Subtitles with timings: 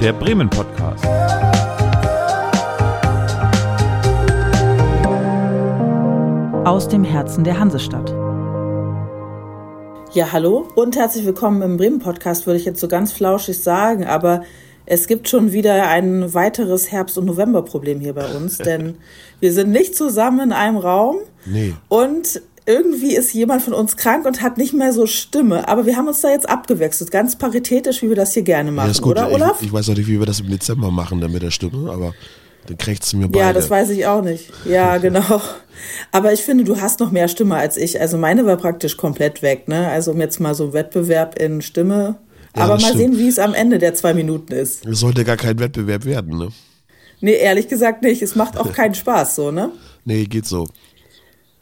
[0.00, 1.04] Der Bremen Podcast.
[6.64, 8.08] Aus dem Herzen der Hansestadt.
[10.14, 14.04] Ja, hallo und herzlich willkommen im Bremen Podcast, würde ich jetzt so ganz flauschig sagen,
[14.04, 14.44] aber
[14.86, 18.98] es gibt schon wieder ein weiteres Herbst- und Novemberproblem hier bei uns, denn
[19.40, 21.16] wir sind nicht zusammen in einem Raum.
[21.44, 21.74] Nee.
[21.88, 25.66] Und irgendwie ist jemand von uns krank und hat nicht mehr so Stimme.
[25.68, 28.88] Aber wir haben uns da jetzt abgewechselt, ganz paritätisch, wie wir das hier gerne machen,
[28.88, 29.12] ja, ist gut.
[29.12, 29.56] oder Olaf?
[29.60, 31.90] Ich, ich weiß auch nicht, wie wir das im Dezember machen dann mit der Stimme,
[31.90, 32.14] aber
[32.66, 33.38] dann kriegst du mir beide.
[33.38, 34.52] Ja, das weiß ich auch nicht.
[34.66, 35.40] Ja, genau.
[36.12, 37.98] Aber ich finde, du hast noch mehr Stimme als ich.
[38.00, 39.88] Also meine war praktisch komplett weg, ne?
[39.88, 42.16] Also um jetzt mal so Wettbewerb in Stimme.
[42.54, 42.98] Ja, Aber mal stimmt.
[42.98, 44.84] sehen, wie es am Ende der zwei Minuten ist.
[44.84, 46.48] Es sollte gar kein Wettbewerb werden, ne?
[47.20, 48.20] Nee, ehrlich gesagt nicht.
[48.20, 49.70] Es macht auch keinen Spaß, so, ne?
[50.04, 50.66] Nee, geht so.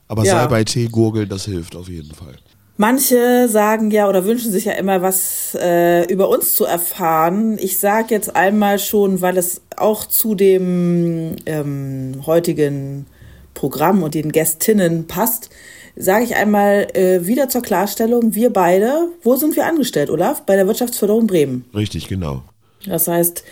[0.09, 0.43] Aber Ja.
[0.43, 2.37] sei bei Tee gurgeln, das hilft auf jeden Fall.
[2.79, 7.57] Manche sagen ja oder wünschen sich ja immer was äh, über uns zu erfahren.
[7.59, 13.07] Ich sage jetzt einmal schon, weil es auch zu dem ähm, heutigen
[13.55, 15.49] Programm und den Gästinnen passt,
[15.97, 20.43] sage ich einmal äh, wieder zur Klarstellung, wir beide, wo sind wir angestellt, Olaf?
[20.43, 21.65] Bei der Wirtschaftsförderung Bremen.
[21.75, 22.43] Richtig, genau.
[22.85, 23.43] Das heißt,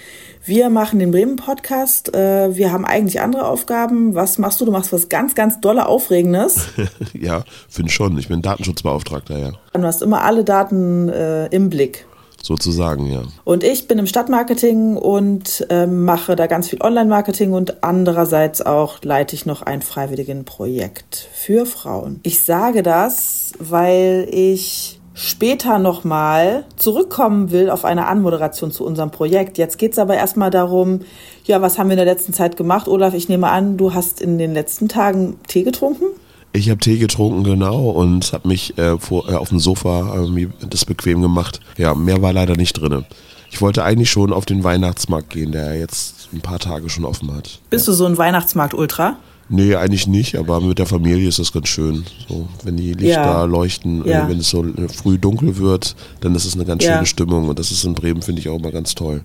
[0.45, 2.14] wir machen den Bremen-Podcast.
[2.14, 4.14] Äh, wir haben eigentlich andere Aufgaben.
[4.14, 4.67] Was machst du?
[4.67, 6.69] Du machst was ganz, ganz dolle Aufregendes.
[7.14, 8.19] ja, finde schon.
[8.19, 9.53] Ich bin Datenschutzbeauftragter, ja.
[9.73, 12.06] Du hast immer alle Daten äh, im Blick.
[12.42, 13.23] Sozusagen, ja.
[13.45, 19.03] Und ich bin im Stadtmarketing und ähm, mache da ganz viel Online-Marketing und andererseits auch
[19.03, 22.20] leite ich noch ein Freiwilligenprojekt für Frauen.
[22.23, 29.57] Ich sage das, weil ich später nochmal zurückkommen will auf eine Anmoderation zu unserem Projekt.
[29.57, 31.01] Jetzt geht's aber erstmal darum,
[31.45, 32.89] ja, was haben wir in der letzten Zeit gemacht?
[32.89, 36.07] Olaf, ich nehme an, du hast in den letzten Tagen Tee getrunken?
[36.53, 40.48] Ich habe Tee getrunken, genau, und habe mich äh, vor, äh, auf dem Sofa äh,
[40.69, 41.61] das bequem gemacht.
[41.77, 43.05] Ja, mehr war leider nicht drinne.
[43.51, 47.33] Ich wollte eigentlich schon auf den Weihnachtsmarkt gehen, der jetzt ein paar Tage schon offen
[47.35, 47.61] hat.
[47.70, 49.17] Bist du so ein Weihnachtsmarkt-Ultra?
[49.50, 52.05] Nee, eigentlich nicht, aber mit der Familie ist das ganz schön.
[52.29, 53.45] So, wenn die Lichter Ja.
[53.45, 54.24] leuchten, Ja.
[54.24, 56.95] äh, wenn es so äh, früh dunkel wird, dann ist es eine ganz Ja.
[56.95, 59.23] schöne Stimmung und das ist in Bremen, finde ich auch immer ganz toll.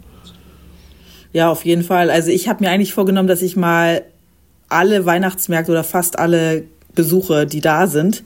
[1.32, 2.10] Ja, auf jeden Fall.
[2.10, 4.04] Also ich habe mir eigentlich vorgenommen, dass ich mal
[4.68, 6.64] alle Weihnachtsmärkte oder fast alle
[6.96, 8.24] besuche, die da sind.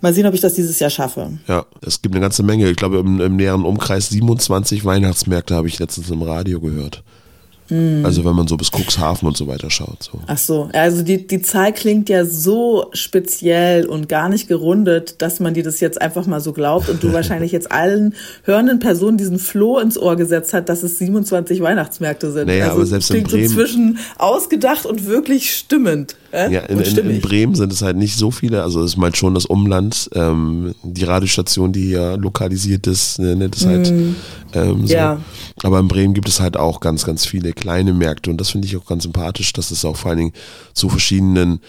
[0.00, 1.38] Mal sehen, ob ich das dieses Jahr schaffe.
[1.46, 2.68] Ja, es gibt eine ganze Menge.
[2.68, 7.04] Ich glaube, im, im näheren Umkreis 27 Weihnachtsmärkte habe ich letztens im Radio gehört.
[7.72, 8.04] Hm.
[8.04, 10.02] Also wenn man so bis Cuxhaven und so weiter schaut.
[10.02, 10.18] So.
[10.26, 15.40] Ach so, also die, die Zahl klingt ja so speziell und gar nicht gerundet, dass
[15.40, 19.16] man dir das jetzt einfach mal so glaubt und du wahrscheinlich jetzt allen hörenden Personen
[19.16, 22.48] diesen Floh ins Ohr gesetzt hat, dass es 27 Weihnachtsmärkte sind.
[22.48, 26.16] Naja, also aber selbst in klingt so Bremen- zwischen ausgedacht und wirklich stimmend.
[26.32, 26.50] Äh?
[26.50, 28.62] Ja, in, in, in Bremen sind es halt nicht so viele.
[28.62, 30.08] Also es ist halt schon das Umland.
[30.14, 33.92] Ähm, die Radiostation, die hier lokalisiert ist, ne, ne, das ist halt
[34.54, 34.94] ähm, so.
[34.94, 35.20] Ja.
[35.62, 38.66] Aber in Bremen gibt es halt auch ganz, ganz viele kleine Märkte und das finde
[38.66, 40.32] ich auch ganz sympathisch, dass es auch vor allen Dingen
[40.72, 41.60] zu verschiedenen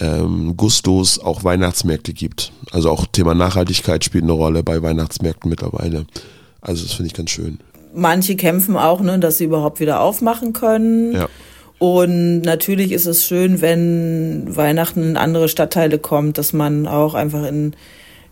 [0.00, 2.52] ähm, Gustos auch Weihnachtsmärkte gibt.
[2.72, 6.06] Also auch Thema Nachhaltigkeit spielt eine Rolle bei Weihnachtsmärkten mittlerweile.
[6.60, 7.58] Also das finde ich ganz schön.
[7.94, 11.14] Manche kämpfen auch, ne, dass sie überhaupt wieder aufmachen können.
[11.14, 11.28] Ja.
[11.78, 17.46] Und natürlich ist es schön, wenn Weihnachten in andere Stadtteile kommt, dass man auch einfach
[17.46, 17.74] in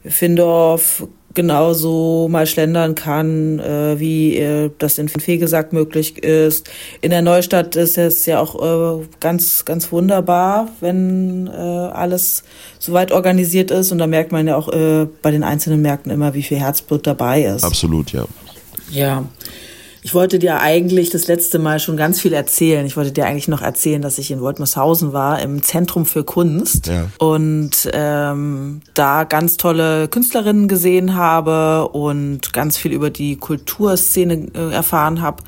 [0.04, 6.70] Findorf genauso mal schlendern kann, äh, wie äh, das in Fegesack möglich ist.
[7.00, 12.44] In der Neustadt ist es ja auch äh, ganz, ganz wunderbar, wenn äh, alles
[12.78, 13.92] soweit organisiert ist.
[13.92, 17.06] Und da merkt man ja auch äh, bei den einzelnen Märkten immer, wie viel Herzblut
[17.06, 17.64] dabei ist.
[17.64, 18.24] Absolut, ja.
[18.90, 19.24] Ja.
[20.04, 22.84] Ich wollte dir eigentlich das letzte Mal schon ganz viel erzählen.
[22.84, 26.88] Ich wollte dir eigentlich noch erzählen, dass ich in Woltmershausen war, im Zentrum für Kunst.
[26.88, 27.06] Ja.
[27.16, 34.74] Und ähm, da ganz tolle Künstlerinnen gesehen habe und ganz viel über die Kulturszene äh,
[34.74, 35.42] erfahren habe.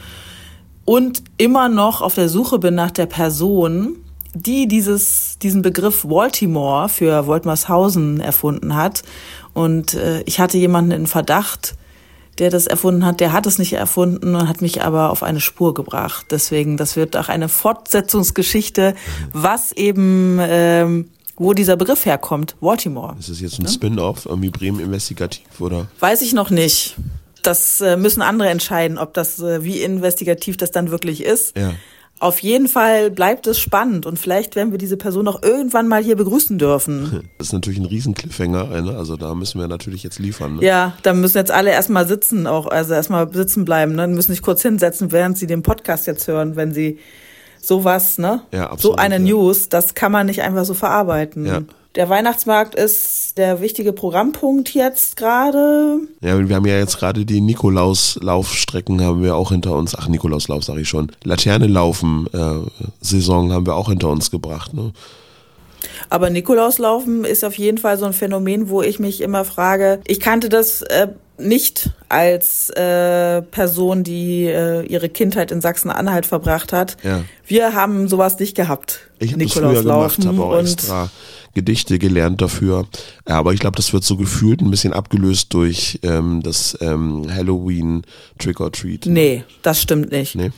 [0.87, 3.97] Und immer noch auf der Suche bin nach der Person,
[4.33, 9.03] die dieses, diesen Begriff Baltimore für Woltmershausen erfunden hat.
[9.53, 11.75] Und äh, ich hatte jemanden in Verdacht,
[12.39, 15.41] der das erfunden hat, der hat es nicht erfunden und hat mich aber auf eine
[15.41, 16.27] Spur gebracht.
[16.31, 18.95] Deswegen, das wird auch eine Fortsetzungsgeschichte,
[19.33, 23.16] was eben, ähm, wo dieser Begriff herkommt, Baltimore.
[23.19, 25.87] Ist das jetzt ein Spin-off, irgendwie Bremen investigativ oder?
[26.01, 26.97] Weiß ich noch nicht.
[27.43, 31.57] Das äh, müssen andere entscheiden, ob das, äh, wie investigativ das dann wirklich ist.
[31.57, 31.72] Ja.
[32.18, 36.03] Auf jeden Fall bleibt es spannend und vielleicht werden wir diese Person auch irgendwann mal
[36.03, 37.28] hier begrüßen dürfen.
[37.36, 38.97] Das ist natürlich ein riesen Cliffhanger, ne?
[38.97, 40.57] also da müssen wir natürlich jetzt liefern.
[40.57, 40.65] Ne?
[40.65, 44.09] Ja, da müssen jetzt alle erstmal sitzen, auch also erstmal sitzen bleiben, ne?
[44.09, 46.98] müssen sich kurz hinsetzen, während sie den Podcast jetzt hören, wenn sie
[47.60, 48.42] sowas, ne?
[48.53, 49.21] Ja, so absolut, eine ja.
[49.21, 51.45] News, das kann man nicht einfach so verarbeiten.
[51.45, 51.60] Ja.
[51.97, 55.98] Der Weihnachtsmarkt ist der wichtige Programmpunkt jetzt gerade.
[56.21, 59.95] Ja, wir haben ja jetzt gerade die Nikolauslaufstrecken haben wir auch hinter uns.
[59.97, 61.10] Ach, Nikolauslauf sage ich schon.
[61.25, 64.75] Laterne laufen äh, Saison haben wir auch hinter uns gebracht.
[64.75, 64.93] Ne?
[66.10, 70.21] Aber Nikolauslaufen ist auf jeden Fall so ein Phänomen, wo ich mich immer frage, ich
[70.21, 71.09] kannte das äh,
[71.39, 76.97] nicht als äh, Person, die äh, ihre Kindheit in Sachsen-Anhalt verbracht hat.
[77.03, 77.22] Ja.
[77.47, 79.01] Wir haben sowas nicht gehabt.
[79.19, 81.10] Ich habe das früher gemacht, habe auch extra
[81.57, 82.87] Gedichte gelernt dafür.
[83.25, 88.03] Aber ich glaube, das wird so gefühlt ein bisschen abgelöst durch ähm, das ähm, Halloween
[88.39, 89.07] Trick or Treat.
[89.07, 90.35] Nee, das stimmt nicht.
[90.35, 90.53] Nee.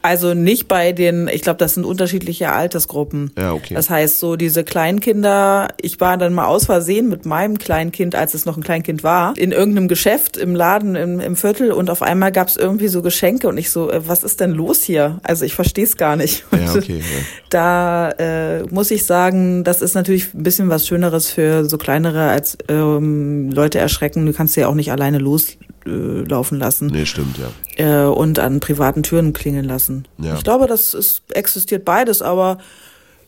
[0.00, 3.32] Also nicht bei den, ich glaube, das sind unterschiedliche Altersgruppen.
[3.36, 3.74] Ja, okay.
[3.74, 8.34] Das heißt, so diese Kleinkinder, ich war dann mal aus Versehen mit meinem Kleinkind, als
[8.34, 12.02] es noch ein Kleinkind war, in irgendeinem Geschäft im Laden im, im Viertel und auf
[12.02, 15.18] einmal gab es irgendwie so Geschenke und ich so, äh, was ist denn los hier?
[15.24, 16.44] Also ich verstehe es gar nicht.
[16.52, 17.04] Ja, okay, ja.
[17.50, 22.28] Da äh, muss ich sagen, das ist natürlich ein bisschen was Schöneres für so kleinere
[22.28, 24.26] als ähm, Leute erschrecken.
[24.26, 25.56] Du kannst ja auch nicht alleine los
[25.88, 26.86] äh, laufen lassen.
[26.88, 28.04] Nee, stimmt, ja.
[28.04, 30.06] Äh, und an privaten Türen klingeln lassen.
[30.18, 30.34] Ja.
[30.34, 32.58] Ich glaube, das ist, existiert beides, aber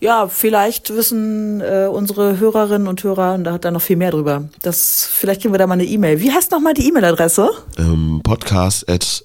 [0.01, 4.11] ja, vielleicht wissen äh, unsere Hörerinnen und Hörer, und da hat da noch viel mehr
[4.11, 4.49] drüber.
[4.63, 6.21] Das, vielleicht kriegen wir da mal eine E-Mail.
[6.21, 7.51] Wie heißt nochmal die E-Mail-Adresse?
[7.79, 9.25] Ähm, podcast at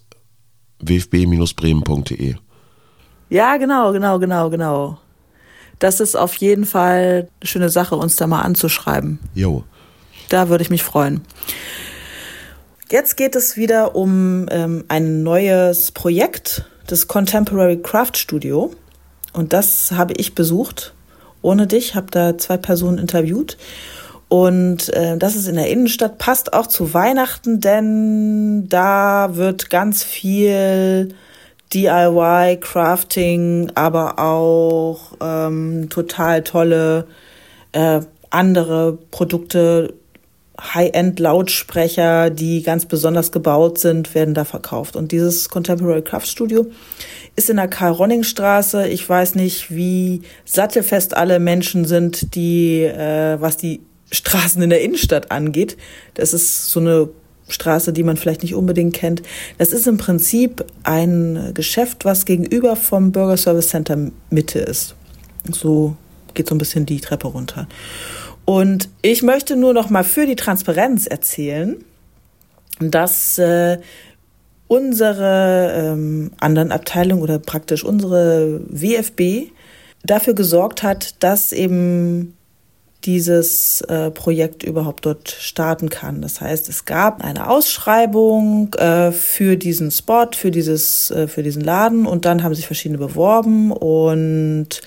[0.79, 2.35] wfb-bremen.de.
[3.29, 4.99] Ja, genau, genau, genau, genau.
[5.79, 9.19] Das ist auf jeden Fall eine schöne Sache, uns da mal anzuschreiben.
[9.33, 9.63] Jo.
[10.29, 11.21] Da würde ich mich freuen.
[12.91, 18.71] Jetzt geht es wieder um ähm, ein neues Projekt, das Contemporary Craft Studio.
[19.33, 20.93] Und das habe ich besucht
[21.41, 23.57] ohne dich, habe da zwei Personen interviewt.
[24.27, 30.03] Und äh, das ist in der Innenstadt, passt auch zu Weihnachten, denn da wird ganz
[30.03, 31.13] viel
[31.73, 37.07] DIY, Crafting, aber auch ähm, total tolle
[37.73, 38.01] äh,
[38.31, 39.93] andere Produkte
[40.59, 44.95] High-End-Lautsprecher, die ganz besonders gebaut sind, werden da verkauft.
[44.95, 46.67] Und dieses Contemporary Craft Studio
[47.35, 48.87] ist in der Karl-Ronning-Straße.
[48.87, 53.81] Ich weiß nicht, wie sattelfest alle Menschen sind, die, äh, was die
[54.11, 55.77] Straßen in der Innenstadt angeht.
[56.13, 57.09] Das ist so eine
[57.47, 59.21] Straße, die man vielleicht nicht unbedingt kennt.
[59.57, 63.97] Das ist im Prinzip ein Geschäft, was gegenüber vom Burger Service Center
[64.29, 64.95] Mitte ist.
[65.51, 65.95] So
[66.33, 67.67] geht so ein bisschen die Treppe runter.
[68.45, 71.83] Und ich möchte nur noch mal für die Transparenz erzählen,
[72.79, 73.79] dass äh,
[74.67, 79.51] unsere ähm, anderen Abteilung oder praktisch unsere WFB
[80.03, 82.35] dafür gesorgt hat, dass eben
[83.05, 86.21] dieses äh, Projekt überhaupt dort starten kann.
[86.21, 91.61] Das heißt, es gab eine Ausschreibung äh, für diesen Spot, für dieses, äh, für diesen
[91.63, 94.81] Laden und dann haben sich verschiedene beworben und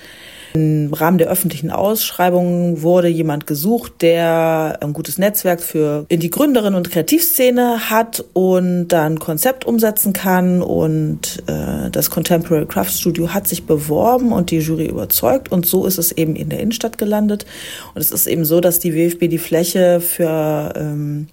[0.53, 6.29] im Rahmen der öffentlichen Ausschreibung wurde jemand gesucht, der ein gutes Netzwerk für in die
[6.29, 10.61] Gründerin und Kreativszene hat und dann Konzept umsetzen kann.
[10.61, 15.51] Und äh, das Contemporary Craft Studio hat sich beworben und die Jury überzeugt.
[15.51, 17.45] Und so ist es eben in der Innenstadt gelandet.
[17.93, 21.27] Und es ist eben so, dass die WFB die Fläche für ähm,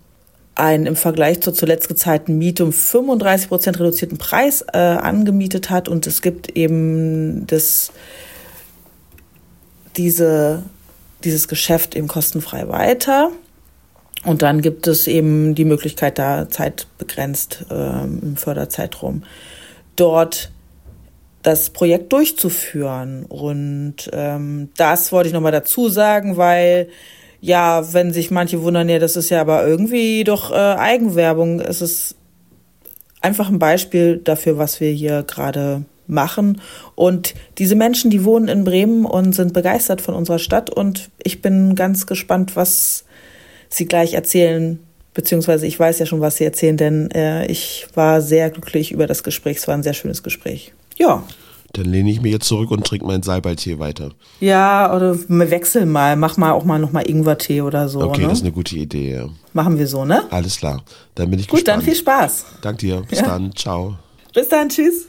[0.56, 5.88] einen im Vergleich zur zuletzt gezahlten Miete um 35 Prozent reduzierten Preis äh, angemietet hat.
[5.88, 7.92] Und es gibt eben das
[9.96, 10.62] diese,
[11.24, 13.30] dieses Geschäft eben kostenfrei weiter.
[14.24, 19.22] Und dann gibt es eben die Möglichkeit, da zeitbegrenzt ähm, im Förderzeitraum
[19.94, 20.50] dort
[21.42, 23.24] das Projekt durchzuführen.
[23.24, 26.88] Und ähm, das wollte ich nochmal dazu sagen, weil
[27.40, 31.60] ja, wenn sich manche wundern, ja, das ist ja aber irgendwie doch äh, Eigenwerbung.
[31.60, 32.16] Es ist
[33.20, 36.60] einfach ein Beispiel dafür, was wir hier gerade machen.
[36.94, 40.70] Und diese Menschen, die wohnen in Bremen und sind begeistert von unserer Stadt.
[40.70, 43.04] Und ich bin ganz gespannt, was
[43.68, 44.78] sie gleich erzählen.
[45.14, 49.06] Beziehungsweise ich weiß ja schon, was sie erzählen, denn äh, ich war sehr glücklich über
[49.06, 49.56] das Gespräch.
[49.56, 50.72] Es war ein sehr schönes Gespräch.
[50.96, 51.24] Ja.
[51.72, 54.12] Dann lehne ich mich jetzt zurück und trinke mein Salbeitee weiter.
[54.40, 56.16] Ja, oder wechsel mal.
[56.16, 58.00] Mach mal auch mal nochmal Ingwertee oder so.
[58.00, 58.28] Okay, ne?
[58.28, 59.28] das ist eine gute Idee, ja.
[59.52, 60.24] Machen wir so, ne?
[60.30, 60.82] Alles klar.
[61.14, 61.80] Dann bin ich Gut, gespannt.
[61.80, 62.44] Gut, dann viel Spaß.
[62.62, 63.02] Dank dir.
[63.08, 63.26] Bis ja.
[63.26, 63.54] dann.
[63.54, 63.96] Ciao.
[64.32, 64.68] Bis dann.
[64.68, 65.06] Tschüss.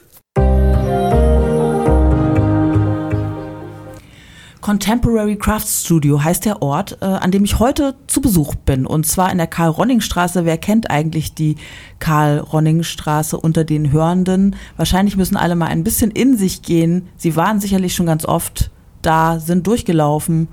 [4.68, 8.84] Contemporary Craft Studio heißt der Ort, äh, an dem ich heute zu Besuch bin.
[8.84, 10.44] Und zwar in der Karl-Ronning-Straße.
[10.44, 11.56] Wer kennt eigentlich die
[12.00, 14.56] Karl-Ronning-Straße unter den Hörenden?
[14.76, 17.08] Wahrscheinlich müssen alle mal ein bisschen in sich gehen.
[17.16, 20.48] Sie waren sicherlich schon ganz oft da, sind durchgelaufen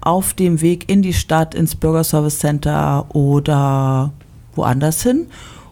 [0.00, 4.14] auf dem Weg in die Stadt, ins Bürger Service Center oder
[4.54, 5.26] woanders hin.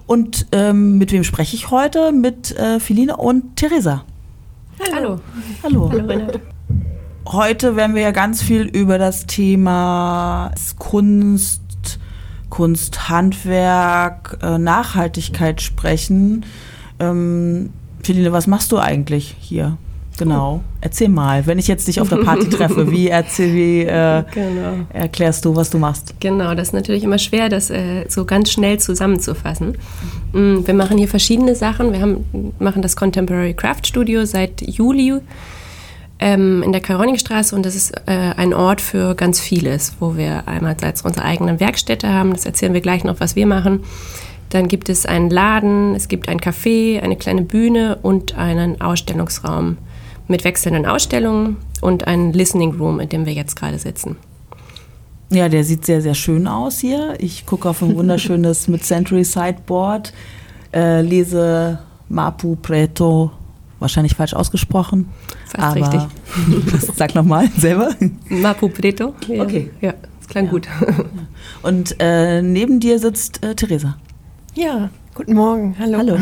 [0.07, 2.13] Und ähm, mit wem spreche ich heute?
[2.13, 4.05] Mit äh, Feline und Theresa.
[4.95, 5.21] Hallo.
[5.63, 5.91] Hallo.
[5.93, 6.41] Hallo, Renate.
[7.27, 11.99] heute werden wir ja ganz viel über das Thema Kunst,
[12.51, 16.45] Kunsthandwerk, äh, Nachhaltigkeit sprechen.
[17.01, 17.71] Ähm,
[18.03, 19.77] Feline, was machst du eigentlich hier?
[20.18, 20.62] Genau.
[20.80, 24.87] Erzähl mal, wenn ich jetzt dich auf der Party treffe, wie, erzähl, wie äh, genau.
[24.92, 26.14] erklärst du, was du machst?
[26.20, 29.76] Genau, das ist natürlich immer schwer, das äh, so ganz schnell zusammenzufassen.
[30.32, 31.92] Mm, wir machen hier verschiedene Sachen.
[31.92, 35.20] Wir haben, machen das Contemporary Craft Studio seit Juli
[36.18, 40.44] ähm, in der Karonikstraße und das ist äh, ein Ort für ganz vieles, wo wir
[40.46, 42.32] einerseits unsere eigenen Werkstätte haben.
[42.32, 43.80] Das erzählen wir gleich noch, was wir machen.
[44.50, 49.76] Dann gibt es einen Laden, es gibt ein Café, eine kleine Bühne und einen Ausstellungsraum
[50.28, 54.16] mit wechselnden Ausstellungen und einen Listening Room, in dem wir jetzt gerade sitzen.
[55.30, 57.14] Ja, der sieht sehr, sehr schön aus hier.
[57.18, 60.12] Ich gucke auf ein wunderschönes mit Century Sideboard,
[60.73, 63.33] äh, lese Mapu Preto,
[63.80, 65.09] wahrscheinlich falsch ausgesprochen.
[65.47, 66.90] Fast aber richtig.
[66.97, 67.90] sag nochmal selber.
[68.28, 69.14] Mapu Preto.
[69.26, 69.42] Ja.
[69.42, 69.71] Okay.
[69.80, 70.50] Ja, das klang ja.
[70.50, 70.68] gut.
[71.62, 73.97] Und äh, neben dir sitzt äh, Theresa.
[74.54, 75.75] Ja, guten Morgen.
[75.78, 75.96] Hallo.
[75.96, 76.18] Hallo.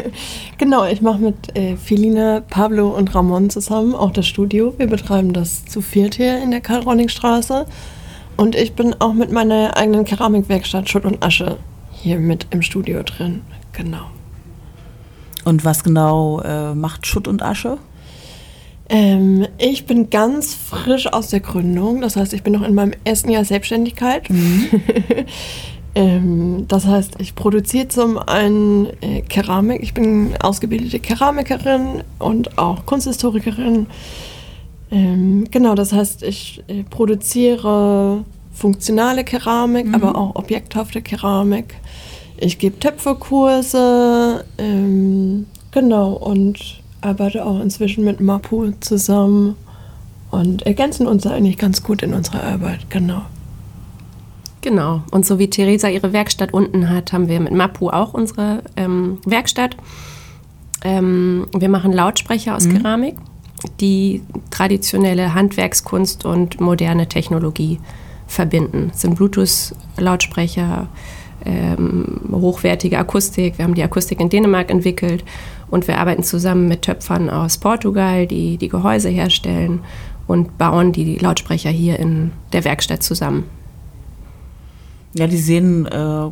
[0.58, 4.72] genau, ich mache mit äh, Felina, Pablo und Ramon zusammen auch das Studio.
[4.78, 7.66] Wir betreiben das zu viert hier in der Karl-Ronning-Straße.
[8.38, 11.58] Und ich bin auch mit meiner eigenen Keramikwerkstatt Schutt und Asche
[11.92, 13.42] hier mit im Studio drin.
[13.74, 14.10] Genau.
[15.44, 17.76] Und was genau äh, macht Schutt und Asche?
[18.88, 22.00] Ähm, ich bin ganz frisch aus der Gründung.
[22.00, 24.30] Das heißt, ich bin noch in meinem ersten Jahr Selbstständigkeit.
[24.30, 24.66] Mhm.
[25.94, 29.82] Ähm, das heißt, ich produziere zum einen äh, Keramik.
[29.82, 33.86] Ich bin ausgebildete Keramikerin und auch Kunsthistorikerin.
[34.90, 39.94] Ähm, genau, das heißt, ich äh, produziere funktionale Keramik, mhm.
[39.94, 41.74] aber auch objekthafte Keramik.
[42.36, 49.56] Ich gebe Töpferkurse, ähm, genau, und arbeite auch inzwischen mit Mapu zusammen
[50.30, 53.22] und ergänzen uns eigentlich ganz gut in unserer Arbeit, genau.
[54.62, 55.02] Genau.
[55.10, 59.18] Und so wie Theresa ihre Werkstatt unten hat, haben wir mit Mapu auch unsere ähm,
[59.24, 59.76] Werkstatt.
[60.84, 62.76] Ähm, wir machen Lautsprecher aus mhm.
[62.76, 63.16] Keramik,
[63.80, 67.78] die traditionelle Handwerkskunst und moderne Technologie
[68.26, 68.88] verbinden.
[68.90, 70.88] Das sind Bluetooth-Lautsprecher,
[71.44, 73.58] ähm, hochwertige Akustik.
[73.58, 75.24] Wir haben die Akustik in Dänemark entwickelt
[75.70, 79.80] und wir arbeiten zusammen mit Töpfern aus Portugal, die die Gehäuse herstellen
[80.26, 83.44] und bauen die Lautsprecher hier in der Werkstatt zusammen.
[85.14, 86.30] Ja, die sehen äh,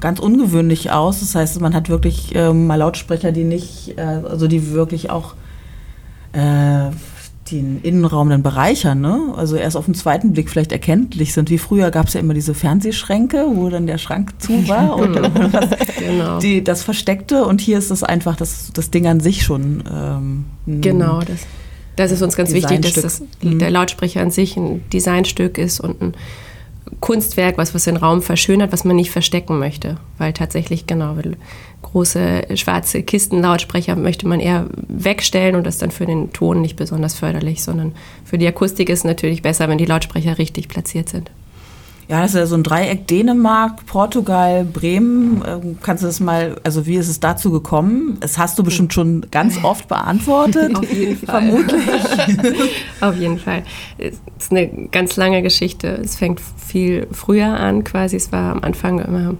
[0.00, 1.20] ganz ungewöhnlich aus.
[1.20, 5.34] Das heißt, man hat wirklich äh, mal Lautsprecher, die nicht, äh, also die wirklich auch
[6.32, 6.90] äh,
[7.50, 9.32] den Innenraum dann bereichern, ne?
[9.36, 11.50] Also erst auf den zweiten Blick vielleicht erkenntlich sind.
[11.50, 15.14] Wie früher gab es ja immer diese Fernsehschränke, wo dann der Schrank zu war und
[15.52, 16.38] was, genau.
[16.38, 17.44] die, das versteckte.
[17.46, 19.82] Und hier ist es einfach das, das Ding an sich schon.
[19.90, 21.40] Ähm, genau, das,
[21.96, 23.58] das ist uns ganz wichtig, dass das, mhm.
[23.58, 26.14] der Lautsprecher an sich ein Designstück ist und ein
[27.00, 29.96] Kunstwerk, was, was den Raum verschönert, was man nicht verstecken möchte.
[30.18, 31.16] Weil tatsächlich, genau,
[31.82, 36.76] große schwarze Kistenlautsprecher möchte man eher wegstellen und das ist dann für den Ton nicht
[36.76, 37.92] besonders förderlich, sondern
[38.24, 41.30] für die Akustik ist es natürlich besser, wenn die Lautsprecher richtig platziert sind.
[42.08, 45.42] Ja, das ist ja so ein Dreieck Dänemark, Portugal, Bremen.
[45.46, 48.16] Ähm, kannst du das mal, also wie ist es dazu gekommen?
[48.20, 50.74] Das hast du bestimmt schon ganz oft beantwortet.
[50.78, 51.42] Auf jeden Fall.
[51.42, 51.82] Vermutlich.
[53.02, 53.62] Auf jeden Fall.
[53.98, 55.88] Es ist eine ganz lange Geschichte.
[56.02, 58.16] Es fängt viel früher an quasi.
[58.16, 59.34] Es war am Anfang immer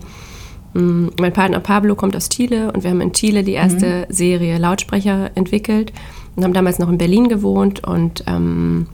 [0.74, 4.12] mm, mein Partner Pablo kommt aus Chile und wir haben in Chile die erste mhm.
[4.12, 5.94] Serie Lautsprecher entwickelt
[6.36, 8.88] und haben damals noch in Berlin gewohnt und ähm,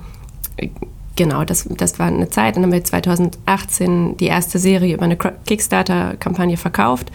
[1.17, 2.57] genau, das, das war eine Zeit.
[2.57, 7.11] Dann haben wir 2018 die erste Serie über eine Kickstarter-Kampagne verkauft.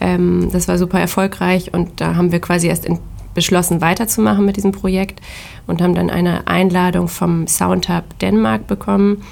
[0.00, 2.98] Ähm, das war super erfolgreich und da haben wir quasi erst in,
[3.34, 5.20] beschlossen, weiterzumachen mit diesem Projekt
[5.66, 9.22] und haben dann eine Einladung vom Soundhub Dänemark bekommen,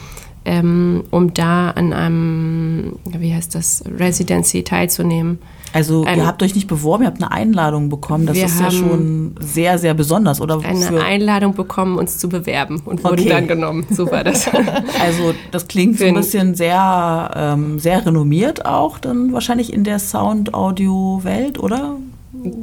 [0.44, 5.38] ähm, um da an einem, wie heißt das, Residency teilzunehmen.
[5.74, 8.26] Also ein, ihr habt euch nicht beworben, ihr habt eine Einladung bekommen.
[8.26, 10.60] Das ist ja schon sehr, sehr besonders, oder?
[10.60, 13.28] Eine Einladung bekommen, uns zu bewerben und wurden okay.
[13.28, 13.84] dann genommen.
[13.90, 14.48] So war das.
[15.02, 19.98] also das klingt so ein bisschen sehr, ähm, sehr renommiert auch dann wahrscheinlich in der
[19.98, 21.96] Sound-Audio-Welt, oder?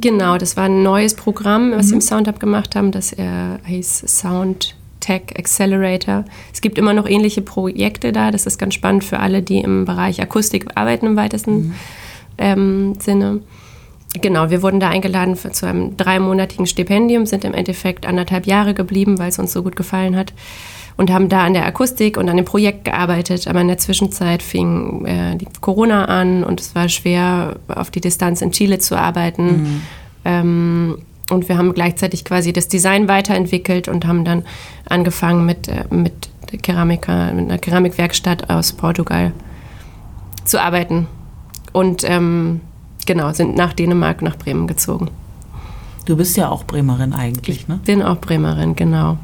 [0.00, 1.90] Genau, das war ein neues Programm, was mhm.
[1.90, 2.92] wir im Soundhub gemacht haben.
[2.92, 6.24] Das äh, hieß Sound Tech Accelerator.
[6.50, 8.30] Es gibt immer noch ähnliche Projekte da.
[8.30, 11.52] Das ist ganz spannend für alle, die im Bereich Akustik arbeiten im weitesten.
[11.52, 11.74] Mhm
[12.42, 13.40] ähm, Sinne.
[14.20, 18.74] Genau, wir wurden da eingeladen für, zu einem dreimonatigen Stipendium, sind im Endeffekt anderthalb Jahre
[18.74, 20.34] geblieben, weil es uns so gut gefallen hat
[20.96, 23.48] und haben da an der Akustik und an dem Projekt gearbeitet.
[23.48, 28.00] Aber in der Zwischenzeit fing äh, die Corona an und es war schwer, auf die
[28.00, 29.46] Distanz in Chile zu arbeiten.
[29.46, 29.82] Mhm.
[30.24, 30.98] Ähm,
[31.30, 34.44] und wir haben gleichzeitig quasi das Design weiterentwickelt und haben dann
[34.86, 36.28] angefangen mit, äh, mit
[36.62, 39.32] Keramiker, mit einer Keramikwerkstatt aus Portugal
[40.44, 41.06] zu arbeiten.
[41.72, 42.60] Und ähm,
[43.06, 45.10] genau, sind nach Dänemark, nach Bremen gezogen.
[46.04, 47.80] Du bist ja auch Bremerin eigentlich, ich ne?
[47.84, 49.18] bin auch Bremerin, genau.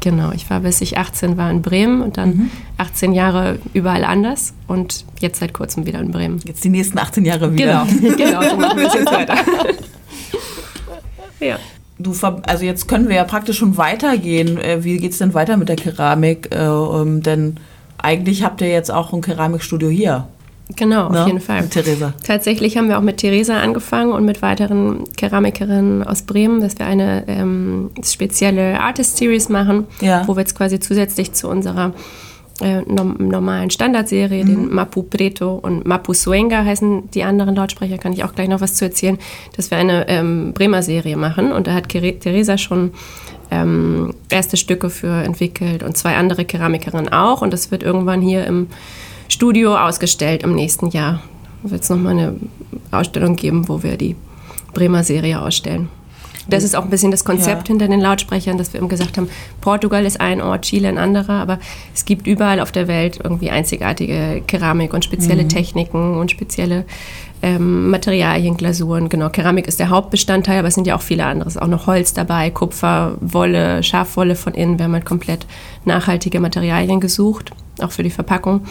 [0.00, 2.50] Genau, ich war bis ich 18 war in Bremen und dann mhm.
[2.76, 6.40] 18 Jahre überall anders und jetzt seit kurzem wieder in Bremen.
[6.44, 7.86] Jetzt die nächsten 18 Jahre wieder.
[7.86, 9.36] Genau, genau so machen wir es jetzt weiter.
[11.40, 11.56] ja.
[12.00, 14.58] Du, also jetzt können wir ja praktisch schon weitergehen.
[14.58, 16.52] Äh, wie geht es denn weiter mit der Keramik?
[16.52, 17.58] Äh, ähm, denn
[17.98, 20.26] eigentlich habt ihr jetzt auch ein Keramikstudio hier.
[20.76, 21.62] Genau, auf ja, jeden Fall.
[21.62, 22.14] Mit Theresa.
[22.24, 26.86] Tatsächlich haben wir auch mit Theresa angefangen und mit weiteren Keramikerinnen aus Bremen, dass wir
[26.86, 30.26] eine ähm, spezielle Artist Series machen, ja.
[30.26, 31.92] wo wir jetzt quasi zusätzlich zu unserer
[32.60, 34.48] äh, normalen Standardserie, mhm.
[34.48, 38.60] den Mapu Preto und Mapu Suenga heißen die anderen Lautsprecher, kann ich auch gleich noch
[38.60, 39.18] was zu erzählen,
[39.56, 42.92] dass wir eine ähm, Bremer Serie machen und da hat Theresa schon
[43.50, 48.46] ähm, erste Stücke für entwickelt und zwei andere Keramikerinnen auch und das wird irgendwann hier
[48.46, 48.68] im
[49.32, 51.22] Studio ausgestellt im nächsten Jahr.
[51.62, 52.34] Da wird es nochmal eine
[52.90, 54.14] Ausstellung geben, wo wir die
[54.74, 55.88] Bremer Serie ausstellen.
[56.48, 57.72] Das ist auch ein bisschen das Konzept ja.
[57.72, 59.28] hinter den Lautsprechern, dass wir eben gesagt haben,
[59.60, 61.58] Portugal ist ein Ort, Chile ein anderer, aber
[61.94, 65.48] es gibt überall auf der Welt irgendwie einzigartige Keramik und spezielle mhm.
[65.48, 66.84] Techniken und spezielle
[67.42, 69.08] ähm, Materialien, Glasuren.
[69.08, 71.48] Genau, Keramik ist der Hauptbestandteil, aber es sind ja auch viele andere.
[71.48, 74.78] Es ist auch noch Holz dabei, Kupfer, Wolle, Schafwolle von innen.
[74.78, 75.46] Wir haben halt komplett
[75.84, 78.62] nachhaltige Materialien gesucht, auch für die Verpackung.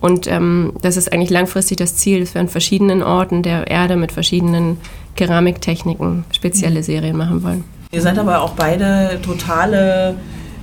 [0.00, 3.96] Und ähm, das ist eigentlich langfristig das Ziel, dass wir an verschiedenen Orten der Erde
[3.96, 4.78] mit verschiedenen
[5.16, 7.64] Keramiktechniken spezielle Serien machen wollen.
[7.92, 10.16] Ihr seid aber auch beide totale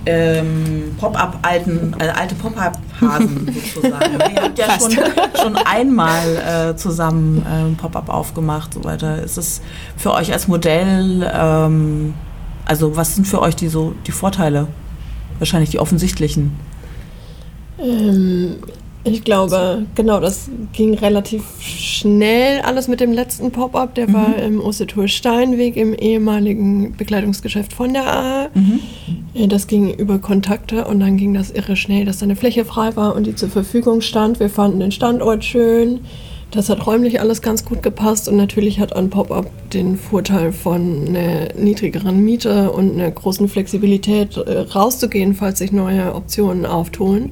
[0.06, 4.14] ähm, Pop-up-alten, äh, alte Pop-up-Hasen sozusagen.
[4.36, 4.92] Ihr habt ja schon,
[5.42, 9.24] schon einmal äh, zusammen ähm, Pop-up aufgemacht, so weiter.
[9.24, 9.62] Ist es
[9.96, 12.14] für euch als Modell, ähm,
[12.66, 14.68] also was sind für euch die so die Vorteile?
[15.40, 16.52] Wahrscheinlich die offensichtlichen.
[19.06, 23.96] Ich glaube, genau, das ging relativ schnell alles mit dem letzten Pop-up.
[23.96, 24.14] Der mhm.
[24.14, 28.50] war im Ostetur Steinweg im ehemaligen Bekleidungsgeschäft von der AHA.
[28.54, 28.80] Mhm.
[29.34, 32.64] Äh, das ging über Kontakte und dann ging das irre schnell, dass da eine Fläche
[32.64, 34.40] frei war und die zur Verfügung stand.
[34.40, 36.00] Wir fanden den Standort schön.
[36.52, 41.08] Das hat räumlich alles ganz gut gepasst und natürlich hat ein Pop-up den Vorteil von
[41.08, 47.32] einer niedrigeren Miete und einer großen Flexibilität äh, rauszugehen, falls sich neue Optionen auftun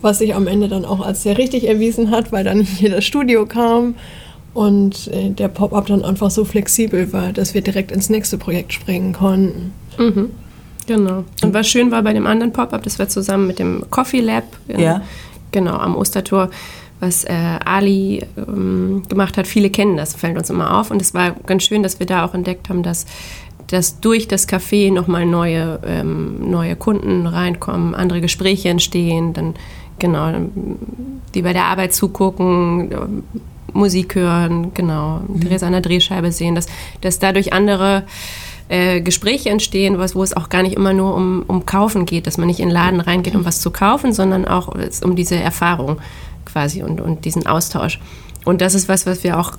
[0.00, 3.04] was sich am Ende dann auch als sehr richtig erwiesen hat, weil dann hier das
[3.04, 3.94] Studio kam
[4.54, 8.72] und äh, der Pop-up dann einfach so flexibel war, dass wir direkt ins nächste Projekt
[8.72, 9.72] springen konnten.
[9.98, 10.30] Mhm.
[10.86, 11.24] Genau.
[11.42, 14.44] Und was schön war bei dem anderen Pop-up, das war zusammen mit dem Coffee Lab,
[14.68, 15.02] äh, ja.
[15.52, 16.50] genau, am Ostertor,
[16.98, 17.32] was äh,
[17.64, 19.46] Ali ähm, gemacht hat.
[19.46, 20.90] Viele kennen das, fällt uns immer auf.
[20.90, 23.06] Und es war ganz schön, dass wir da auch entdeckt haben, dass
[23.68, 29.54] dass durch das Café nochmal neue, ähm, neue Kunden reinkommen, andere Gespräche entstehen, dann
[29.98, 30.32] genau,
[31.34, 33.22] die bei der Arbeit zugucken,
[33.72, 35.40] Musik hören, genau, mhm.
[35.40, 36.66] Theresa an der Drehscheibe sehen, dass,
[37.00, 38.04] dass dadurch andere
[38.68, 42.26] äh, Gespräche entstehen, was, wo es auch gar nicht immer nur um, um Kaufen geht,
[42.26, 45.36] dass man nicht in den Laden reingeht, um was zu kaufen, sondern auch um diese
[45.36, 45.98] Erfahrung
[46.44, 48.00] quasi und, und diesen Austausch.
[48.44, 49.52] Und das ist was, was wir auch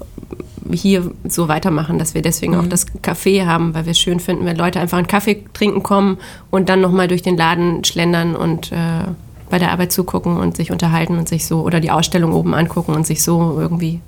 [0.72, 2.60] hier so weitermachen, dass wir deswegen mhm.
[2.60, 5.84] auch das Café haben, weil wir es schön finden, wenn Leute einfach einen Kaffee trinken
[5.84, 6.18] kommen
[6.50, 9.06] und dann nochmal durch den Laden schlendern und äh,
[9.50, 12.94] bei der Arbeit zugucken und sich unterhalten und sich so oder die Ausstellung oben angucken
[12.94, 14.02] und sich so irgendwie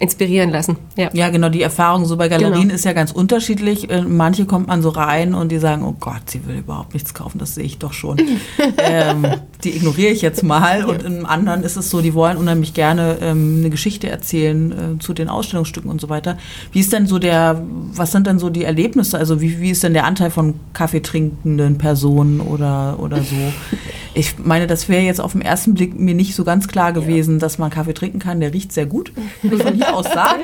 [0.00, 0.78] inspirieren lassen.
[0.96, 1.10] Ja.
[1.12, 2.74] ja, genau, die Erfahrung so bei Galerien genau.
[2.74, 3.90] ist ja ganz unterschiedlich.
[3.90, 7.12] Äh, manche kommt man so rein und die sagen, oh Gott, sie will überhaupt nichts
[7.12, 8.18] kaufen, das sehe ich doch schon.
[8.78, 9.26] ähm,
[9.62, 10.86] die ignoriere ich jetzt mal.
[10.86, 14.98] Und im anderen ist es so, die wollen unheimlich gerne ähm, eine Geschichte erzählen äh,
[15.00, 16.38] zu den Ausstellungsstücken und so weiter.
[16.72, 19.18] Wie ist denn so der, was sind denn so die Erlebnisse?
[19.18, 23.36] Also wie, wie ist denn der Anteil von kaffeetrinkenden Personen oder, oder so?
[24.12, 27.34] Ich meine, das wäre jetzt auf den ersten Blick mir nicht so ganz klar gewesen,
[27.34, 27.38] ja.
[27.38, 28.40] dass man Kaffee trinken kann.
[28.40, 29.12] Der riecht sehr gut.
[29.40, 30.42] Von hier aus sagen.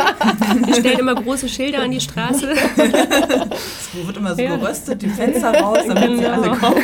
[0.65, 2.49] Wir stellen immer große Schilder an die Straße.
[2.53, 4.57] Es wird immer so ja.
[4.57, 6.19] geröstet, die Fenster raus, damit genau.
[6.19, 6.83] sie alle kommen.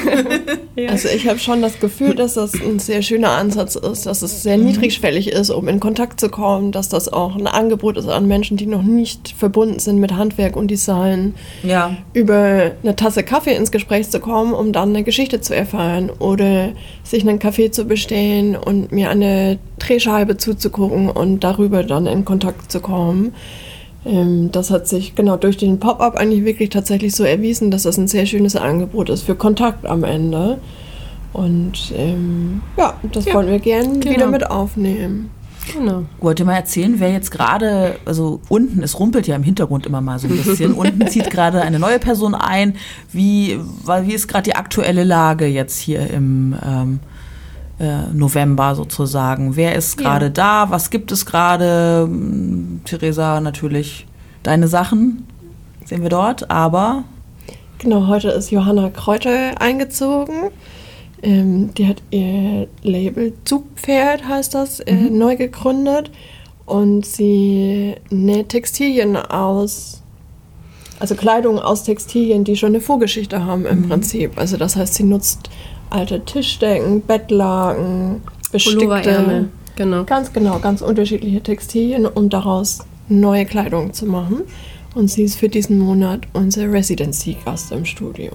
[0.76, 0.90] Ja.
[0.90, 4.42] Also ich habe schon das Gefühl, dass das ein sehr schöner Ansatz ist, dass es
[4.42, 8.26] sehr niedrigschwellig ist, um in Kontakt zu kommen, dass das auch ein Angebot ist an
[8.26, 11.34] Menschen, die noch nicht verbunden sind mit Handwerk und Design.
[11.62, 11.96] Ja.
[12.14, 16.72] Über eine Tasse Kaffee ins Gespräch zu kommen, um dann eine Geschichte zu erfahren oder
[17.04, 22.51] sich einen Kaffee zu bestellen und mir eine Drehscheibe zuzugucken und darüber dann in Kontakt
[22.68, 23.34] zu kommen.
[24.04, 27.98] Ähm, das hat sich genau durch den Pop-up eigentlich wirklich tatsächlich so erwiesen, dass das
[27.98, 30.58] ein sehr schönes Angebot ist für Kontakt am Ende.
[31.32, 34.14] Und ähm, ja, das ja, wollen wir gerne genau.
[34.14, 35.30] wieder mit aufnehmen.
[35.72, 36.04] Genau.
[36.20, 40.00] Wollt ihr mal erzählen, wer jetzt gerade, also unten, es rumpelt ja im Hintergrund immer
[40.00, 42.74] mal so ein bisschen, unten zieht gerade eine neue Person ein.
[43.12, 47.00] Wie, wie ist gerade die aktuelle Lage jetzt hier im ähm,
[47.82, 49.56] äh, November sozusagen?
[49.56, 50.30] Wer ist gerade ja.
[50.30, 50.70] da?
[50.70, 52.04] Was gibt es gerade?
[52.04, 54.06] Hm, Theresa, natürlich
[54.42, 55.26] deine Sachen
[55.84, 57.04] sehen wir dort, aber.
[57.78, 60.50] Genau, heute ist Johanna Kräuter eingezogen.
[61.22, 65.18] Ähm, die hat ihr Label Zugpferd, heißt das, äh, mhm.
[65.18, 66.10] neu gegründet.
[66.64, 70.02] Und sie näht Textilien aus,
[71.00, 73.88] also Kleidung aus Textilien, die schon eine Vorgeschichte haben im mhm.
[73.88, 74.38] Prinzip.
[74.38, 75.50] Also das heißt, sie nutzt
[75.92, 80.04] alte Tischdecken, Bettlaken, bestickte, genau.
[80.04, 84.42] ganz genau, ganz unterschiedliche Textilien, um daraus neue Kleidung zu machen.
[84.94, 88.32] Und sie ist für diesen Monat unser Residency-Gast im Studio.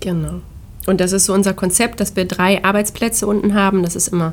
[0.00, 0.40] Genau.
[0.86, 3.82] Und das ist so unser Konzept, dass wir drei Arbeitsplätze unten haben.
[3.82, 4.32] Das ist immer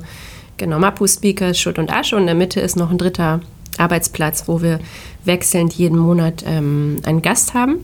[0.56, 2.16] genau Mapu, Speaker, Schutt und Asche.
[2.16, 3.42] Und in der Mitte ist noch ein dritter
[3.78, 4.80] Arbeitsplatz, wo wir
[5.26, 7.84] wechselnd jeden Monat ähm, einen Gast haben.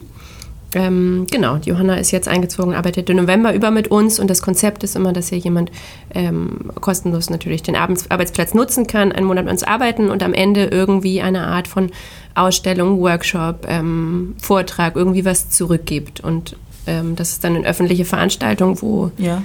[0.73, 4.84] Ähm, genau, Johanna ist jetzt eingezogen, arbeitet im November über mit uns und das Konzept
[4.84, 5.69] ist immer, dass hier jemand
[6.13, 10.65] ähm, kostenlos natürlich den Arbeitsplatz nutzen kann, einen Monat mit uns arbeiten und am Ende
[10.65, 11.91] irgendwie eine Art von
[12.36, 16.21] Ausstellung, Workshop, ähm, Vortrag, irgendwie was zurückgibt.
[16.21, 16.55] Und
[16.88, 19.43] ähm, das ist dann eine öffentliche Veranstaltung, wo, ja.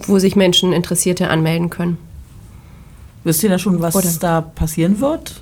[0.00, 1.98] wo sich Menschen, Interessierte anmelden können.
[3.22, 4.10] Wisst ihr da schon, was Oder?
[4.20, 5.40] da passieren wird?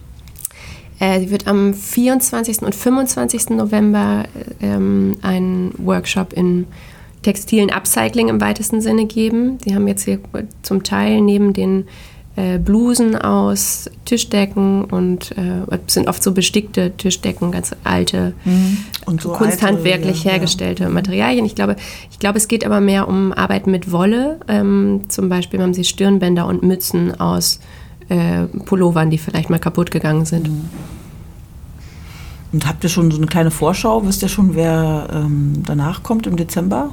[0.98, 2.62] Äh, sie wird am 24.
[2.62, 3.50] und 25.
[3.50, 4.24] November
[4.60, 6.66] ähm, einen Workshop in
[7.22, 9.58] textilen Upcycling im weitesten Sinne geben.
[9.64, 10.20] Sie haben jetzt hier
[10.62, 11.86] zum Teil neben den
[12.36, 18.78] äh, Blusen aus Tischdecken und äh, sind oft so bestickte Tischdecken, ganz alte, mhm.
[19.18, 20.88] so kunsthandwerklich alte, hergestellte ja.
[20.90, 21.46] Materialien.
[21.46, 21.76] Ich glaube,
[22.10, 24.38] ich glaube, es geht aber mehr um Arbeiten mit Wolle.
[24.48, 27.58] Ähm, zum Beispiel haben sie Stirnbänder und Mützen aus
[28.08, 30.48] äh, Pullovern, die vielleicht mal kaputt gegangen sind.
[30.48, 30.64] Mhm.
[32.52, 34.06] Und habt ihr schon so eine kleine Vorschau?
[34.06, 36.90] Wisst ihr schon, wer ähm, danach kommt im Dezember?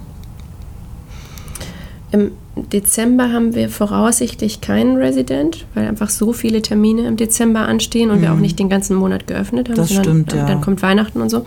[2.11, 8.11] Im Dezember haben wir voraussichtlich keinen Resident, weil einfach so viele Termine im Dezember anstehen
[8.11, 8.21] und mhm.
[8.21, 8.41] wir auch mhm.
[8.41, 9.77] nicht den ganzen Monat geöffnet haben.
[9.77, 10.45] Das stimmt, dann, ja.
[10.45, 11.45] Dann kommt Weihnachten und so.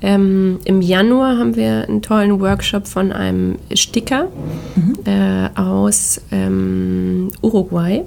[0.00, 4.28] Ähm, Im Januar haben wir einen tollen Workshop von einem Sticker
[4.76, 4.94] mhm.
[5.04, 8.04] äh, aus ähm, Uruguay,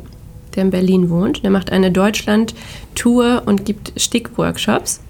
[0.56, 1.44] der in Berlin wohnt.
[1.44, 5.02] Der macht eine Deutschland-Tour und gibt Stickworkshops.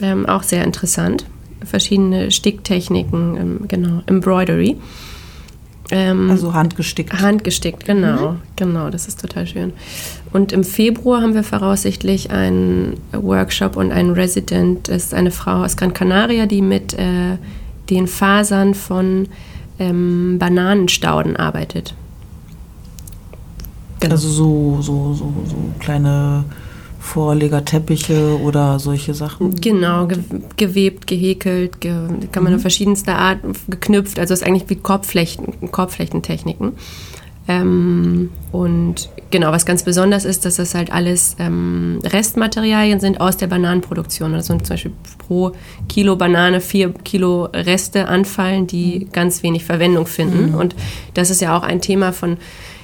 [0.00, 1.26] Ähm, auch sehr interessant.
[1.64, 4.76] Verschiedene Sticktechniken, ähm, genau, Embroidery.
[5.90, 7.20] Ähm, also handgestickt.
[7.20, 8.36] Handgestickt, genau, mhm.
[8.56, 9.72] genau, das ist total schön.
[10.32, 15.64] Und im Februar haben wir voraussichtlich einen Workshop und einen Resident, das ist eine Frau
[15.64, 17.38] aus Gran Canaria, die mit äh,
[17.88, 19.28] den Fasern von
[19.78, 21.94] ähm, Bananenstauden arbeitet.
[24.00, 24.12] Genau.
[24.12, 26.44] Also so, so, so, so kleine
[27.00, 29.54] Vorlegerteppiche oder solche Sachen?
[29.60, 30.18] Genau, ge
[30.56, 31.92] gewebt, gehäkelt, ge
[32.32, 32.56] kann man mhm.
[32.56, 34.18] auf verschiedenste Art geknüpft.
[34.18, 36.72] Also es ist eigentlich wie Korbflechten, Korbflechtentechniken.
[37.50, 43.38] Ähm, und genau, was ganz besonders ist, dass das halt alles ähm, Restmaterialien sind aus
[43.38, 44.34] der Bananenproduktion.
[44.34, 45.52] Also zum Beispiel pro
[45.88, 49.12] Kilo Banane vier Kilo Reste anfallen, die mhm.
[49.12, 50.50] ganz wenig Verwendung finden.
[50.50, 50.54] Mhm.
[50.56, 50.76] Und
[51.14, 52.36] das ist ja auch ein Thema von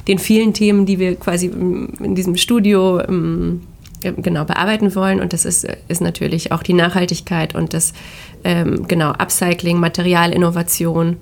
[0.09, 3.01] den vielen Themen, die wir quasi in diesem Studio
[4.13, 5.21] genau bearbeiten wollen.
[5.21, 7.93] Und das ist, ist natürlich auch die Nachhaltigkeit und das
[8.45, 11.17] ähm, genau Upcycling, Materialinnovation,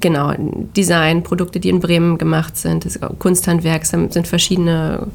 [0.00, 0.34] genau
[0.76, 5.06] Design, Produkte, die in Bremen gemacht sind, das Kunsthandwerk sind, sind verschiedene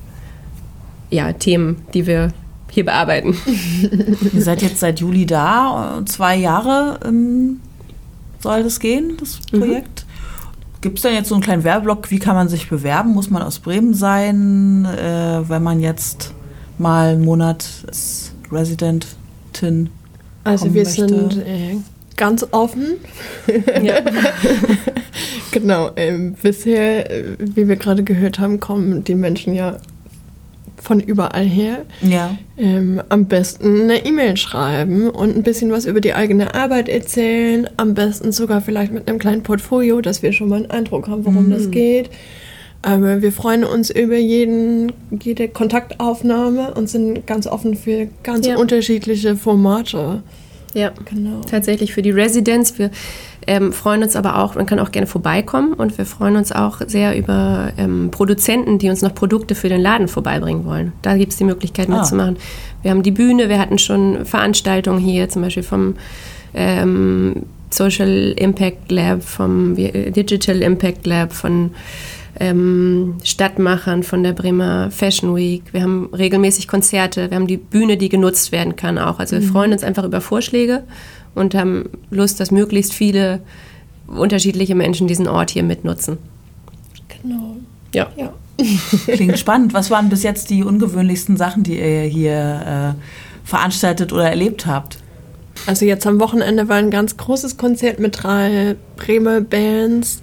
[1.09, 2.33] ja, Themen, die wir
[2.71, 3.37] hier bearbeiten.
[4.33, 7.59] Ihr seid jetzt seit Juli da, zwei Jahre ähm,
[8.39, 9.59] soll das gehen, das mhm.
[9.59, 10.05] Projekt.
[10.05, 10.12] Mhm.
[10.83, 12.11] Gibt es denn jetzt so einen kleinen Werbeblock?
[12.11, 13.13] Wie kann man sich bewerben?
[13.13, 16.33] Muss man aus Bremen sein, äh, wenn man jetzt
[16.77, 19.89] mal einen Monat als Residentin
[20.43, 21.07] Also wir möchte?
[21.07, 21.77] sind äh,
[22.17, 22.95] ganz offen.
[23.81, 23.95] Ja.
[25.51, 25.91] genau.
[25.95, 29.77] Ähm, bisher, äh, wie wir gerade gehört haben, kommen die Menschen ja
[30.83, 31.85] von überall her.
[32.01, 32.37] Ja.
[32.57, 37.69] Ähm, am besten eine E-Mail schreiben und ein bisschen was über die eigene Arbeit erzählen.
[37.77, 41.25] Am besten sogar vielleicht mit einem kleinen Portfolio, dass wir schon mal einen Eindruck haben,
[41.25, 41.51] worum mhm.
[41.51, 42.09] das geht.
[42.81, 44.91] Aber wir freuen uns über jeden,
[45.21, 48.57] jede Kontaktaufnahme und sind ganz offen für ganz ja.
[48.57, 50.21] unterschiedliche Formate.
[50.73, 51.41] Ja, genau.
[51.49, 52.77] Tatsächlich für die Residenz.
[52.77, 52.91] Wir
[53.47, 56.81] ähm, freuen uns aber auch, man kann auch gerne vorbeikommen und wir freuen uns auch
[56.85, 60.93] sehr über ähm, Produzenten, die uns noch Produkte für den Laden vorbeibringen wollen.
[61.01, 61.97] Da gibt es die Möglichkeit ah.
[61.97, 62.37] mitzumachen.
[62.81, 65.95] Wir haben die Bühne, wir hatten schon Veranstaltungen hier, zum Beispiel vom
[66.53, 71.71] ähm, Social Impact Lab, vom Digital Impact Lab, von
[72.39, 75.63] ähm, Stadtmachern von der Bremer Fashion Week.
[75.71, 79.19] Wir haben regelmäßig Konzerte, wir haben die Bühne, die genutzt werden kann auch.
[79.19, 80.83] Also wir freuen uns einfach über Vorschläge
[81.35, 83.41] und haben Lust, dass möglichst viele
[84.07, 86.17] unterschiedliche Menschen diesen Ort hier mitnutzen.
[87.21, 87.57] Genau.
[87.93, 88.11] Ja.
[88.15, 88.33] Ja.
[89.07, 89.73] Klingt spannend.
[89.73, 94.97] Was waren bis jetzt die ungewöhnlichsten Sachen, die ihr hier äh, veranstaltet oder erlebt habt?
[95.65, 100.21] Also jetzt am Wochenende war ein ganz großes Konzert mit drei Bremer Bands.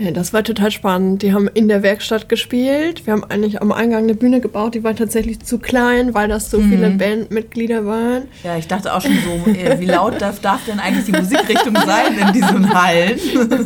[0.00, 1.20] Ja, Das war total spannend.
[1.20, 3.04] Die haben in der Werkstatt gespielt.
[3.06, 6.50] Wir haben eigentlich am Eingang eine Bühne gebaut, die war tatsächlich zu klein, weil das
[6.50, 8.22] so viele Bandmitglieder waren.
[8.42, 11.76] Ja, ich dachte auch schon so, äh, wie laut darf, darf denn eigentlich die Musikrichtung
[11.84, 13.20] sein in diesen Hallen?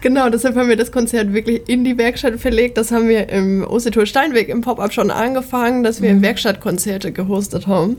[0.00, 2.76] Genau, deshalb haben wir das Konzert wirklich in die Werkstatt verlegt.
[2.76, 7.98] Das haben wir im Osetur Steinweg im Pop-Up schon angefangen, dass wir Werkstattkonzerte gehostet haben.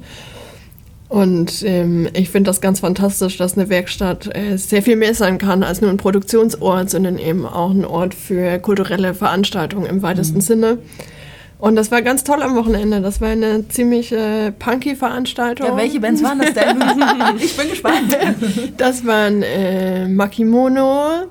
[1.13, 5.37] Und ähm, ich finde das ganz fantastisch, dass eine Werkstatt äh, sehr viel mehr sein
[5.37, 10.41] kann als nur ein Produktionsort, sondern eben auch ein Ort für kulturelle Veranstaltungen im weitesten
[10.41, 10.79] Sinne.
[11.59, 12.99] Und das war ganz toll am Wochenende.
[12.99, 15.67] Das war eine ziemlich äh, punky Veranstaltung.
[15.67, 16.83] Ja, welche Bands waren das denn?
[17.37, 18.17] Ich bin gespannt.
[18.77, 21.27] Das waren äh, Makimono,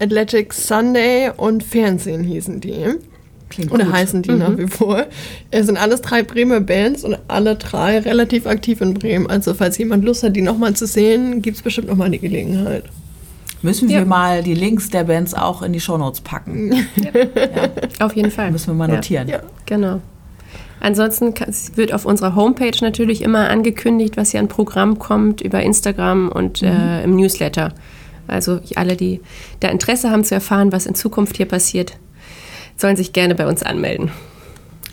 [0.00, 2.98] Athletic Sunday und Fernsehen hießen die.
[3.50, 3.92] Klingt Oder gut.
[3.94, 5.04] heißen die nach wie vor.
[5.50, 9.28] Es sind alles drei Bremer Bands und alle drei relativ aktiv in Bremen.
[9.28, 12.84] Also falls jemand Lust hat, die nochmal zu sehen, gibt es bestimmt nochmal die Gelegenheit.
[13.62, 14.00] Müssen Ja.
[14.00, 16.86] wir mal die Links der Bands auch in die Shownotes packen?
[18.00, 18.50] Auf jeden Fall.
[18.50, 18.96] Müssen wir mal Ja.
[18.96, 19.28] notieren.
[19.28, 19.40] Ja.
[19.66, 20.00] Genau.
[20.80, 21.32] Ansonsten
[21.76, 26.62] wird auf unserer Homepage natürlich immer angekündigt, was hier an Programm kommt, über Instagram und
[26.62, 27.72] äh, im Newsletter.
[28.26, 29.20] Also alle, die
[29.60, 31.96] da Interesse haben zu erfahren, was in Zukunft hier passiert,
[32.76, 34.10] sollen sich gerne bei uns anmelden.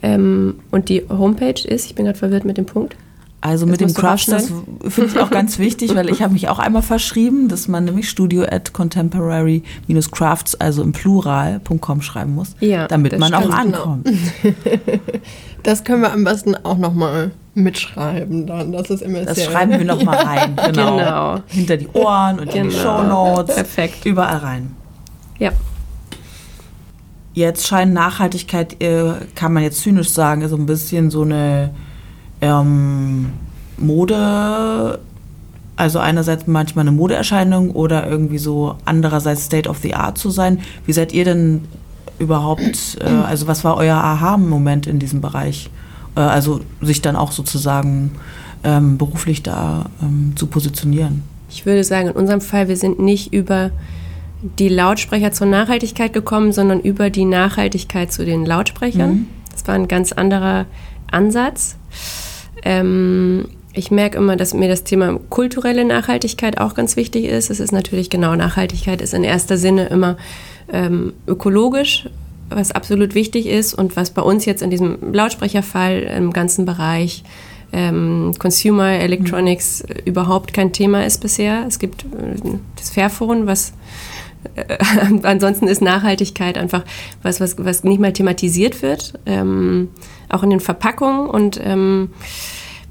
[0.02, 2.96] Ähm, und die Homepage ist, ich bin gerade verwirrt mit dem Punkt.
[3.42, 4.52] Also Das mit dem Crafts, das
[4.88, 8.08] finde ich auch ganz wichtig, weil ich habe mich auch einmal verschrieben, dass man nämlich
[8.08, 14.08] studio at contemporary-crafts, also im Plural.com schreiben muss, Ja, damit man auch ankommt.
[15.64, 18.72] Das können wir am besten auch nochmal mitschreiben dann.
[18.72, 20.56] Das ist immer Das schreiben wir nochmal rein.
[20.72, 20.96] Genau.
[20.98, 21.38] Genau.
[21.46, 22.82] Hinter die Ohren und in die Genau.
[22.82, 23.54] Shownotes.
[23.54, 24.04] Perfekt.
[24.04, 24.74] Überall rein.
[25.38, 25.52] Ja.
[27.34, 31.70] Jetzt scheint Nachhaltigkeit, äh, kann man jetzt zynisch sagen, so ein bisschen so eine
[32.42, 33.30] ähm,
[33.78, 34.98] Mode,
[35.76, 40.60] also einerseits manchmal eine Modeerscheinung oder irgendwie so andererseits State of the Art zu sein.
[40.84, 41.62] Wie seid ihr denn
[42.18, 45.70] überhaupt, äh, also was war euer Aha-Moment in diesem Bereich?
[46.16, 48.12] Äh, also sich dann auch sozusagen
[48.64, 51.22] ähm, beruflich da ähm, zu positionieren.
[51.48, 53.70] Ich würde sagen, in unserem Fall, wir sind nicht über
[54.58, 59.26] die Lautsprecher zur Nachhaltigkeit gekommen, sondern über die Nachhaltigkeit zu den Lautsprechern.
[59.52, 60.66] Das war ein ganz anderer
[61.10, 61.76] Ansatz.
[62.64, 67.50] Ähm, ich merke immer, dass mir das Thema kulturelle Nachhaltigkeit auch ganz wichtig ist.
[67.50, 70.16] Es ist natürlich genau, Nachhaltigkeit ist in erster Sinne immer
[70.72, 72.08] ähm, ökologisch,
[72.50, 77.24] was absolut wichtig ist und was bei uns jetzt in diesem Lautsprecherfall im ganzen Bereich
[77.72, 81.64] ähm, Consumer Electronics äh, überhaupt kein Thema ist bisher.
[81.66, 83.72] Es gibt äh, das Fairphone, was
[84.54, 84.78] äh,
[85.22, 86.84] ansonsten ist Nachhaltigkeit einfach
[87.22, 89.88] was, was, was nicht mal thematisiert wird, ähm,
[90.28, 91.28] auch in den Verpackungen.
[91.28, 92.10] Und ähm,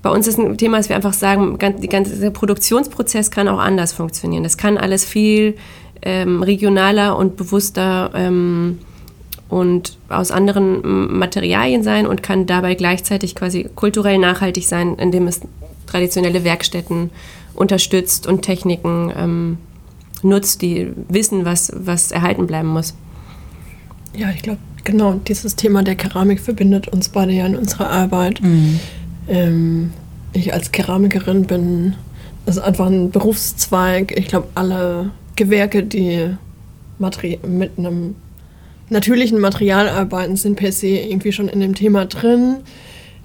[0.01, 3.93] bei uns ist ein Thema, dass wir einfach sagen, ganz, ganze, Produktionsprozess kann auch anders
[3.93, 4.43] funktionieren.
[4.43, 5.55] Das kann alles viel
[6.01, 8.79] ähm, regionaler und bewusster ähm,
[9.49, 15.41] und aus anderen Materialien sein und kann dabei gleichzeitig quasi kulturell nachhaltig sein, indem es
[15.85, 17.11] traditionelle Werkstätten
[17.53, 19.57] unterstützt und Techniken ähm,
[20.23, 22.93] nutzt, die wissen, was, was erhalten bleiben muss.
[24.15, 28.41] Ja, ich glaube, genau, dieses Thema der Keramik verbindet uns beide ja in unserer Arbeit.
[29.27, 29.93] Ähm,
[30.33, 31.95] ich als Keramikerin bin,
[32.45, 34.17] das ist einfach ein Berufszweig.
[34.17, 36.35] Ich glaube, alle Gewerke, die
[36.99, 38.15] Materi mit einem
[38.89, 42.57] natürlichen Material arbeiten, sind per se irgendwie schon in dem Thema drin.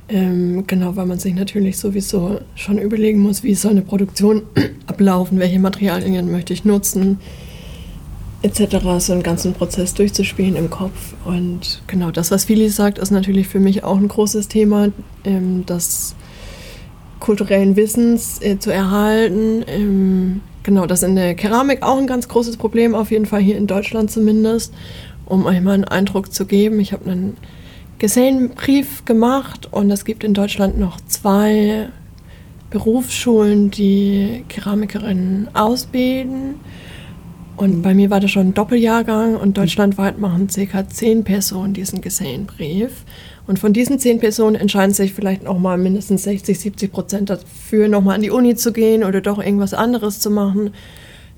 [0.09, 4.42] Ähm, genau, weil man sich natürlich sowieso schon überlegen muss, wie soll eine Produktion
[4.87, 7.19] ablaufen, welche Materialien möchte ich nutzen,
[8.42, 8.77] etc.
[8.99, 11.14] So einen ganzen Prozess durchzuspielen im Kopf.
[11.25, 14.90] Und genau das, was Willi sagt, ist natürlich für mich auch ein großes Thema,
[15.25, 16.14] ähm, das
[17.19, 19.64] kulturellen Wissens äh, zu erhalten.
[19.66, 23.40] Ähm, genau, das ist in der Keramik auch ein ganz großes Problem, auf jeden Fall
[23.40, 24.73] hier in Deutschland zumindest,
[25.25, 26.79] um euch mal einen Eindruck zu geben.
[26.79, 27.37] Ich habe einen
[27.99, 31.89] Gesellenbrief gemacht und es gibt in Deutschland noch zwei
[32.71, 36.57] Berufsschulen, die Keramikerinnen ausbilden.
[37.57, 40.89] Und bei mir war das schon ein Doppeljahrgang und deutschlandweit machen ca.
[40.89, 43.05] zehn Personen diesen Gesellenbrief.
[43.47, 47.89] Und von diesen zehn Personen entscheiden sich vielleicht noch mal mindestens 60, 70 Prozent dafür,
[47.89, 50.73] noch mal an die Uni zu gehen oder doch irgendwas anderes zu machen.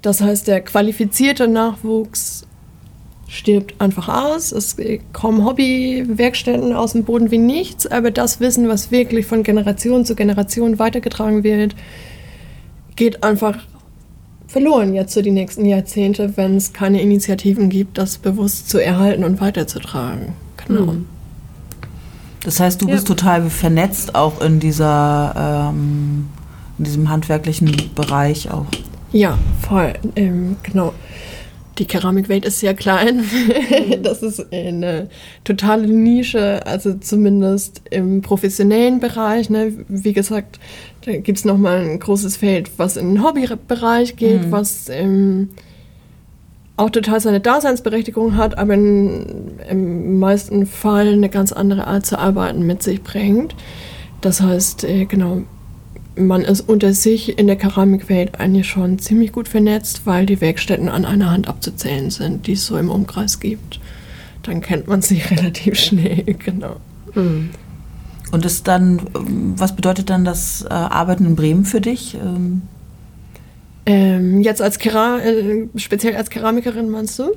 [0.03, 2.48] Das heißt, der qualifizierte Nachwuchs
[3.29, 4.53] stirbt einfach aus.
[4.53, 4.77] Es
[5.13, 10.17] kommen Hobbywerkstätten aus dem Boden wie nichts, aber das Wissen, was wirklich von Generation zu
[10.17, 11.77] Generation weitergetragen wird,
[12.97, 13.59] geht einfach
[14.49, 19.23] verloren jetzt für die nächsten Jahrzehnte, wenn es keine Initiativen gibt, das bewusst zu erhalten
[19.23, 20.33] und weiterzutragen.
[20.67, 20.93] Genau.
[20.93, 21.07] Mhm.
[22.45, 22.95] Das heißt, du ja.
[22.95, 26.29] bist total vernetzt auch in dieser ähm,
[26.79, 28.67] in diesem handwerklichen Bereich auch.
[29.13, 29.95] Ja, voll.
[30.17, 30.95] Ähm, genau.
[31.79, 33.25] Die Keramikwelt ist sehr klein.
[34.03, 35.09] Das ist eine
[35.45, 39.51] totale Nische, also zumindest im professionellen Bereich.
[39.51, 39.73] Ne?
[39.89, 40.59] Wie gesagt,
[41.05, 44.53] da gibt es nochmal ein großes Feld, was in den Hobbybereich geht, mhm.
[44.53, 45.51] was ähm,
[46.77, 52.19] auch total seine Daseinsberechtigung hat, aber in, im meisten Fall eine ganz andere Art zu
[52.19, 53.55] arbeiten mit sich bringt.
[54.21, 55.43] Das heißt, äh, genau,
[56.19, 60.89] man ist unter sich in der Keramikwelt eigentlich schon ziemlich gut vernetzt, weil die Werkstätten
[60.89, 63.81] an einer Hand abzuzählen sind, die es so im Umkreis gibt.
[64.43, 66.77] Dann kennt man sich relativ schnell, genau.
[67.15, 67.51] Mhm.
[68.31, 69.01] Und ist dann,
[69.57, 72.15] was bedeutet dann das äh, Arbeiten in Bremen für dich?
[72.15, 72.63] Ähm,
[73.87, 77.33] ähm, jetzt als Kera äh, speziell als Keramikerin meinst du?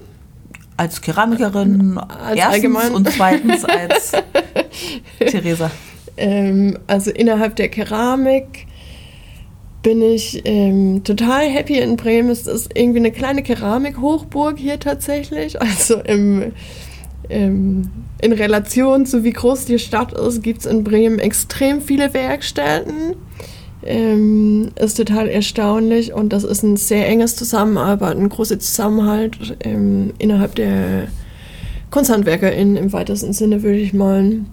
[0.75, 2.91] Als Keramikerin als erstens allgemein.
[2.91, 4.11] und zweitens als
[5.19, 5.71] Theresa.
[6.17, 8.67] Ähm, also innerhalb der Keramik
[9.83, 12.29] bin ich ähm, total happy in Bremen.
[12.29, 15.57] Es ist irgendwie eine kleine Keramikhochburg hier tatsächlich.
[15.61, 16.51] Also im,
[17.29, 17.89] im,
[18.21, 23.15] in Relation zu wie groß die Stadt ist, gibt es in Bremen extrem viele Werkstätten.
[23.83, 30.13] Ähm, ist total erstaunlich und das ist ein sehr enges Zusammenarbeiten, ein großer Zusammenhalt ähm,
[30.19, 31.07] innerhalb der
[31.89, 34.45] KunsthandwerkerInnen im weitesten Sinne, würde ich meinen.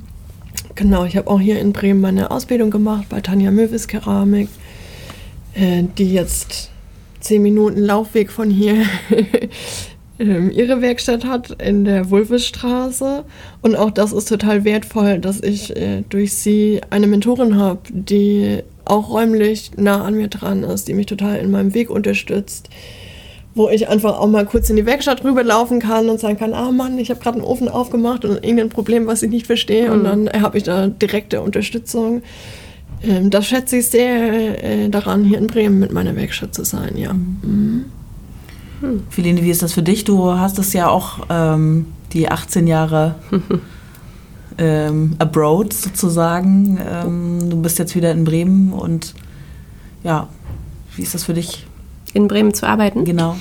[0.77, 4.49] Genau, ich habe auch hier in Bremen meine Ausbildung gemacht bei Tanja Möwis Keramik
[5.59, 6.71] äh, die jetzt
[7.21, 8.85] zehn Minuten Laufweg von hier
[10.19, 13.25] ähm, ihre Werkstatt hat in der Wulfesstraße.
[13.63, 18.63] Und auch das ist total wertvoll, dass ich äh, durch sie eine Mentorin habe, die
[18.85, 22.69] auch räumlich nah an mir dran ist, die mich total in meinem Weg unterstützt.
[23.55, 26.71] Wo ich einfach auch mal kurz in die Werkstatt rüberlaufen kann und sagen kann, ah
[26.71, 29.89] Mann, ich habe gerade einen Ofen aufgemacht und irgendein Problem, was ich nicht verstehe.
[29.89, 29.93] Mhm.
[29.93, 32.23] Und dann habe ich da direkte Unterstützung.
[33.03, 36.97] Ähm, das schätze ich sehr äh, daran, hier in Bremen mit meiner Werkstatt zu sein,
[36.97, 37.13] ja.
[37.13, 37.85] Mhm.
[38.81, 39.03] Hm.
[39.11, 40.05] Philine, wie ist das für dich?
[40.05, 43.17] Du hast es ja auch ähm, die 18 Jahre
[44.59, 46.79] ähm, abroad sozusagen.
[46.89, 49.15] Ähm, du bist jetzt wieder in Bremen und
[50.05, 50.29] ja,
[50.95, 51.67] wie ist das für dich?
[52.15, 53.05] In Bremen zu arbeiten?
[53.05, 53.37] Genau.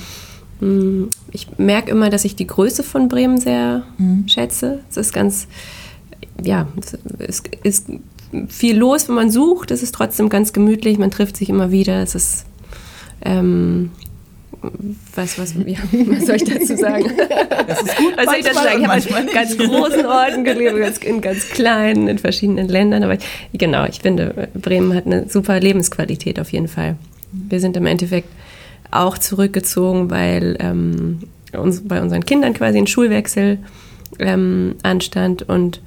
[0.60, 4.26] Hm, ich merke immer, dass ich die Größe von Bremen sehr mhm.
[4.26, 4.80] schätze.
[4.90, 5.46] Es ist ganz,
[6.42, 6.66] ja,
[7.18, 7.86] es ist
[8.48, 9.70] viel los, wenn man sucht.
[9.70, 12.02] Es ist trotzdem ganz gemütlich, man trifft sich immer wieder.
[12.02, 12.44] Es ist,
[13.24, 13.90] ähm,
[15.14, 17.10] was, was, ja, was soll ich dazu sagen?
[17.68, 18.16] Das ist gut.
[18.16, 18.80] Was soll ich dazu sagen?
[18.80, 23.02] Ich habe in ganz großen Orten gelebt, in ganz kleinen, in verschiedenen Ländern.
[23.02, 23.18] Aber
[23.52, 26.96] genau, ich finde, Bremen hat eine super Lebensqualität auf jeden Fall.
[27.30, 28.28] Wir sind im Endeffekt
[28.90, 31.20] auch zurückgezogen, weil ähm,
[31.52, 33.58] uns, bei unseren Kindern quasi ein Schulwechsel
[34.18, 35.82] ähm, anstand und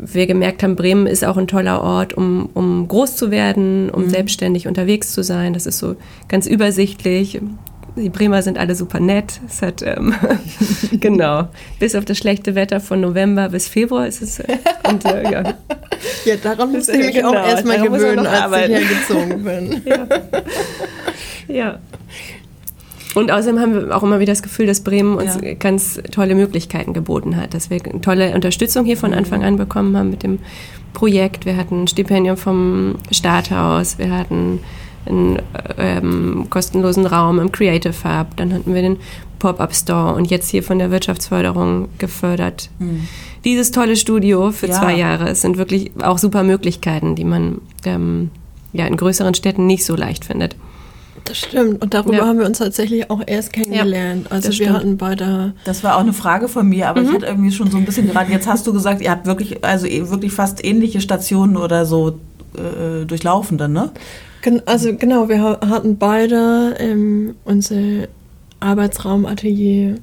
[0.00, 4.04] wir gemerkt haben, Bremen ist auch ein toller Ort, um, um groß zu werden, um
[4.04, 4.10] mhm.
[4.10, 5.52] selbstständig unterwegs zu sein.
[5.52, 5.96] Das ist so
[6.28, 7.40] ganz übersichtlich.
[7.96, 9.40] Die Bremer sind alle super nett.
[9.48, 10.14] Es hat, ähm,
[10.92, 11.48] genau,
[11.80, 14.38] bis auf das schlechte Wetter von November bis Februar ist es.
[14.38, 14.58] Äh,
[14.88, 15.54] und, äh, ja.
[16.24, 18.72] ja, daran musste ich mich genau, auch erstmal gewöhnen, als arbeiten.
[18.72, 19.82] ich hergezogen bin.
[21.48, 21.54] ja.
[21.54, 21.78] ja.
[23.14, 25.54] Und außerdem haben wir auch immer wieder das Gefühl, dass Bremen uns ja.
[25.54, 30.10] ganz tolle Möglichkeiten geboten hat, dass wir tolle Unterstützung hier von Anfang an bekommen haben
[30.10, 30.38] mit dem
[30.92, 31.46] Projekt.
[31.46, 34.60] Wir hatten ein Stipendium vom Starthaus, wir hatten
[35.06, 35.38] einen
[35.78, 38.98] ähm, kostenlosen Raum im Creative Hub, dann hatten wir den
[39.38, 42.70] Pop-Up Store und jetzt hier von der Wirtschaftsförderung gefördert.
[42.78, 43.08] Mhm.
[43.44, 44.74] Dieses tolle Studio für ja.
[44.74, 45.28] zwei Jahre.
[45.28, 48.30] Es sind wirklich auch super Möglichkeiten, die man ähm,
[48.72, 50.56] ja, in größeren Städten nicht so leicht findet.
[51.24, 51.82] Das stimmt.
[51.82, 52.26] Und darüber ja.
[52.26, 54.26] haben wir uns tatsächlich auch erst kennengelernt.
[54.26, 54.72] Ja, also wir stimmt.
[54.72, 55.52] hatten beide.
[55.64, 57.08] Das war auch eine Frage von mir, aber mhm.
[57.08, 58.32] ich hatte irgendwie schon so ein bisschen geraten.
[58.32, 62.18] Jetzt hast du gesagt, ihr habt wirklich, also eh, wirklich fast ähnliche Stationen oder so
[62.54, 63.90] äh, durchlaufen dann, ne?
[64.66, 68.06] Also genau, wir hatten beide ähm, unser
[68.60, 69.96] Arbeitsraumatelier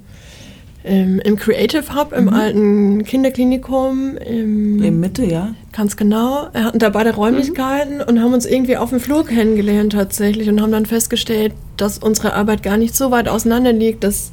[0.86, 4.18] ähm, im Creative Hub, im alten Kinderklinikum.
[4.18, 5.56] Im, In Mitte, ja.
[5.74, 6.48] Ganz genau.
[6.54, 10.62] Wir hatten da beide Räumlichkeiten und haben uns irgendwie auf dem Flur kennengelernt tatsächlich und
[10.62, 14.32] haben dann festgestellt, dass unsere Arbeit gar nicht so weit auseinander liegt, dass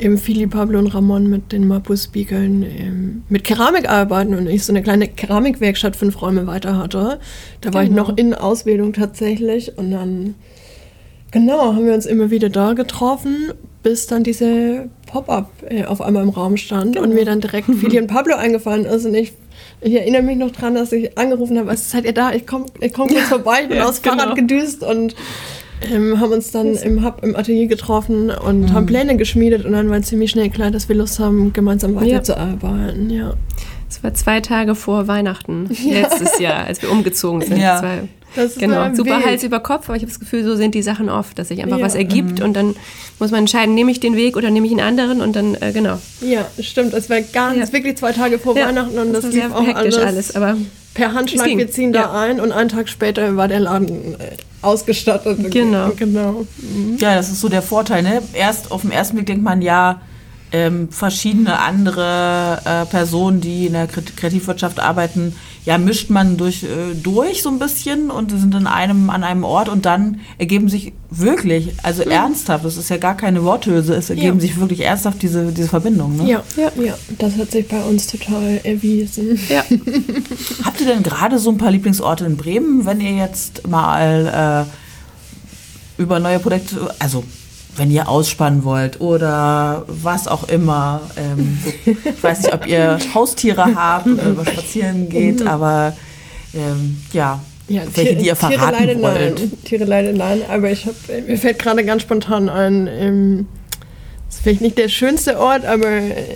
[0.00, 4.72] eben Philipp, Pablo und Ramon mit den Mapu-Spiegeln ähm, mit Keramik arbeiten und ich so
[4.72, 7.18] eine kleine Keramikwerkstatt fünf Räume weiter hatte.
[7.60, 8.02] Da war ich Genau.
[8.08, 10.34] noch in Ausbildung tatsächlich und dann,
[11.30, 13.52] genau, haben wir uns immer wieder da getroffen,
[13.88, 18.02] bis dann diese Pop-Up äh, auf einmal im Raum stand und mir dann direkt Philipp
[18.02, 19.32] und Pablo eingefallen ist und ich
[19.80, 22.32] ich erinnere mich noch dran, dass ich angerufen habe, was seid ihr da?
[22.32, 24.34] Ich komme ich komm kurz vorbei, ich bin ja, aufs Fahrrad genau.
[24.34, 25.14] gedüst und
[25.90, 29.88] ähm, haben uns dann im Hub im Atelier getroffen und haben Pläne geschmiedet und dann
[29.88, 33.08] war ziemlich schnell klar, dass wir Lust haben, gemeinsam weiterzuarbeiten.
[33.10, 33.34] Ja.
[33.88, 37.58] Es war zwei Tage vor Weihnachten letztes Jahr, als wir umgezogen sind.
[37.58, 37.80] Ja.
[37.80, 38.00] Das
[38.58, 39.26] genau, super wild.
[39.26, 41.62] Hals über Kopf, aber ich habe das Gefühl, so sind die Sachen oft, dass sich
[41.62, 41.84] einfach Ja.
[41.84, 42.76] was ergibt und dann
[43.18, 45.72] muss man entscheiden, nehme ich den Weg oder nehme ich einen anderen und dann, äh,
[45.72, 45.98] genau.
[46.20, 46.94] Ja, stimmt.
[46.94, 47.72] Es war ganz, Ja.
[47.72, 50.56] wirklich zwei Tage vor Ja, Weihnachten und das, war lief auch alles, alles, aber
[50.94, 51.46] per Handschlag.
[51.48, 53.88] Wir ziehen da ein und einen Tag später war der Laden
[54.20, 55.38] äh, ausgestattet.
[55.52, 55.90] Genau.
[55.96, 56.46] genau.
[56.98, 58.02] Ja, das ist so der Vorteil.
[58.02, 58.22] Ne?
[58.34, 60.00] Erst auf den ersten Blick denkt man ja,
[60.50, 65.34] ähm, verschiedene andere äh, Personen, die in der Kre- Kreativwirtschaft arbeiten,
[65.68, 69.44] ja, mischt man durch, äh, durch so ein bisschen und sind in einem, an einem
[69.44, 74.08] Ort und dann ergeben sich wirklich, also ernsthaft, das ist ja gar keine Worthülse, es
[74.08, 74.40] ergeben Ja.
[74.40, 76.16] sich wirklich ernsthaft diese, diese Verbindungen.
[76.24, 76.30] Ne?
[76.30, 76.94] Ja, ja, ja.
[77.18, 79.38] Das hat sich bei uns total erwiesen.
[79.50, 79.62] ja.
[80.64, 84.66] Habt ihr denn gerade so ein paar Lieblingsorte in Bremen, wenn ihr jetzt mal
[85.98, 87.24] äh, über neue Projekte, also
[87.78, 91.00] wenn ihr ausspannen wollt oder was auch immer.
[91.16, 95.96] Ähm, ich weiß nicht, ob ihr Haustiere habt oder über spazieren geht, aber
[96.54, 99.38] ähm, ja, Ja, welche, die ihr Tiere verraten leider wollt.
[99.40, 99.52] nein.
[99.64, 100.94] Tiere leider nein, aber ich hab,
[101.26, 103.46] mir fällt gerade ganz spontan ein, ähm,
[104.26, 105.88] das ist vielleicht nicht der schönste Ort, aber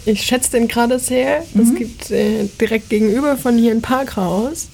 [0.07, 1.41] ich schätze den gerade sehr.
[1.41, 1.75] Es Mhm.
[1.77, 4.69] gibt äh, direkt gegenüber von hier ein Parkhaus.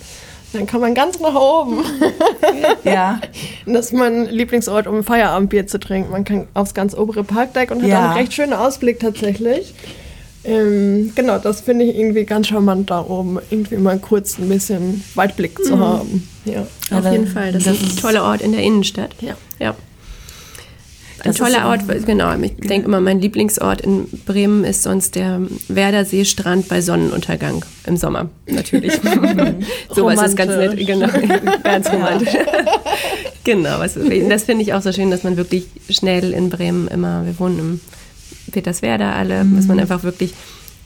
[0.52, 1.82] Dann kann man ganz nach oben.
[2.84, 3.20] Ja,
[3.66, 6.10] Und Das ist mein Lieblingsort, um ein Feierabendbier zu trinken.
[6.10, 8.04] Man kann aufs ganz obere Parkdeck und hat Ja.
[8.10, 9.74] einen recht schönen Ausblick tatsächlich.
[10.44, 15.04] Ähm, genau, das finde ich irgendwie ganz charmant da oben, irgendwie mal kurz ein bisschen
[15.14, 16.26] Weitblick zu haben.
[16.46, 16.66] Ja.
[16.96, 17.52] Auf jeden Fall.
[17.52, 19.10] Das, das ist ein toller Ort in der Innenstadt.
[19.20, 19.34] Ja.
[19.58, 19.74] ja.
[21.24, 22.32] Ein toller so- Ort, genau.
[22.40, 28.28] Ich denke immer, mein Lieblingsort in Bremen ist sonst der Werderseestrand bei Sonnenuntergang im Sommer,
[28.46, 28.92] natürlich.
[29.94, 31.08] Sowas ist ganz nett, genau,
[31.64, 32.28] ganz romantisch.
[33.44, 37.24] genau, was, das finde ich auch so schön, dass man wirklich schnell in Bremen immer,
[37.26, 37.80] wir wohnen im
[38.52, 40.34] Peterswerda alle, dass man einfach wirklich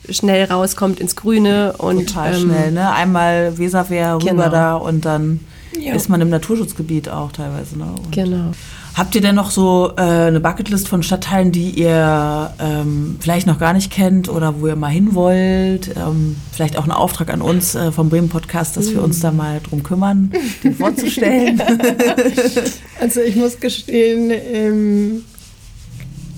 [0.08, 2.72] schnell rauskommt ins Grüne und total ähm, schnell.
[2.72, 2.90] Ne?
[2.90, 4.48] Einmal Weserwehr rüber Genau.
[4.48, 5.40] da und dann
[5.78, 5.94] Ja.
[5.94, 7.78] ist man im Naturschutzgebiet auch teilweise.
[7.78, 7.84] Ne?
[7.84, 8.50] Und Genau.
[8.94, 13.58] Habt ihr denn noch so äh, eine Bucketlist von Stadtteilen, die ihr ähm, vielleicht noch
[13.58, 15.96] gar nicht kennt oder wo ihr mal hin wollt?
[15.96, 19.30] Ähm, vielleicht auch ein Auftrag an uns äh, vom Bremen Podcast, dass wir uns da
[19.32, 20.30] mal drum kümmern,
[20.62, 21.60] den vorzustellen.
[23.00, 25.24] Also ich muss gestehen, ähm,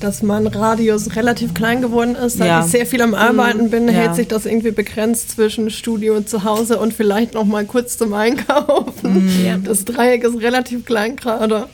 [0.00, 2.38] dass mein Radius relativ klein geworden ist.
[2.38, 2.64] Seit Ja.
[2.64, 3.92] ich sehr viel am Arbeiten bin, Ja.
[3.94, 7.98] hält sich das irgendwie begrenzt zwischen Studio und zu Hause und vielleicht noch mal kurz
[7.98, 9.28] zum Einkaufen.
[9.44, 9.58] Ja.
[9.58, 11.66] Das Dreieck ist relativ klein gerade.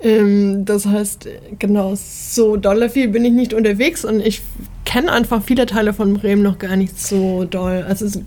[0.00, 1.28] Ähm, das heißt,
[1.58, 4.42] genau, so dolle viel bin ich nicht unterwegs und ich
[4.84, 7.84] kenne einfach viele Teile von Bremen noch gar nicht so doll.
[7.86, 8.20] Also es,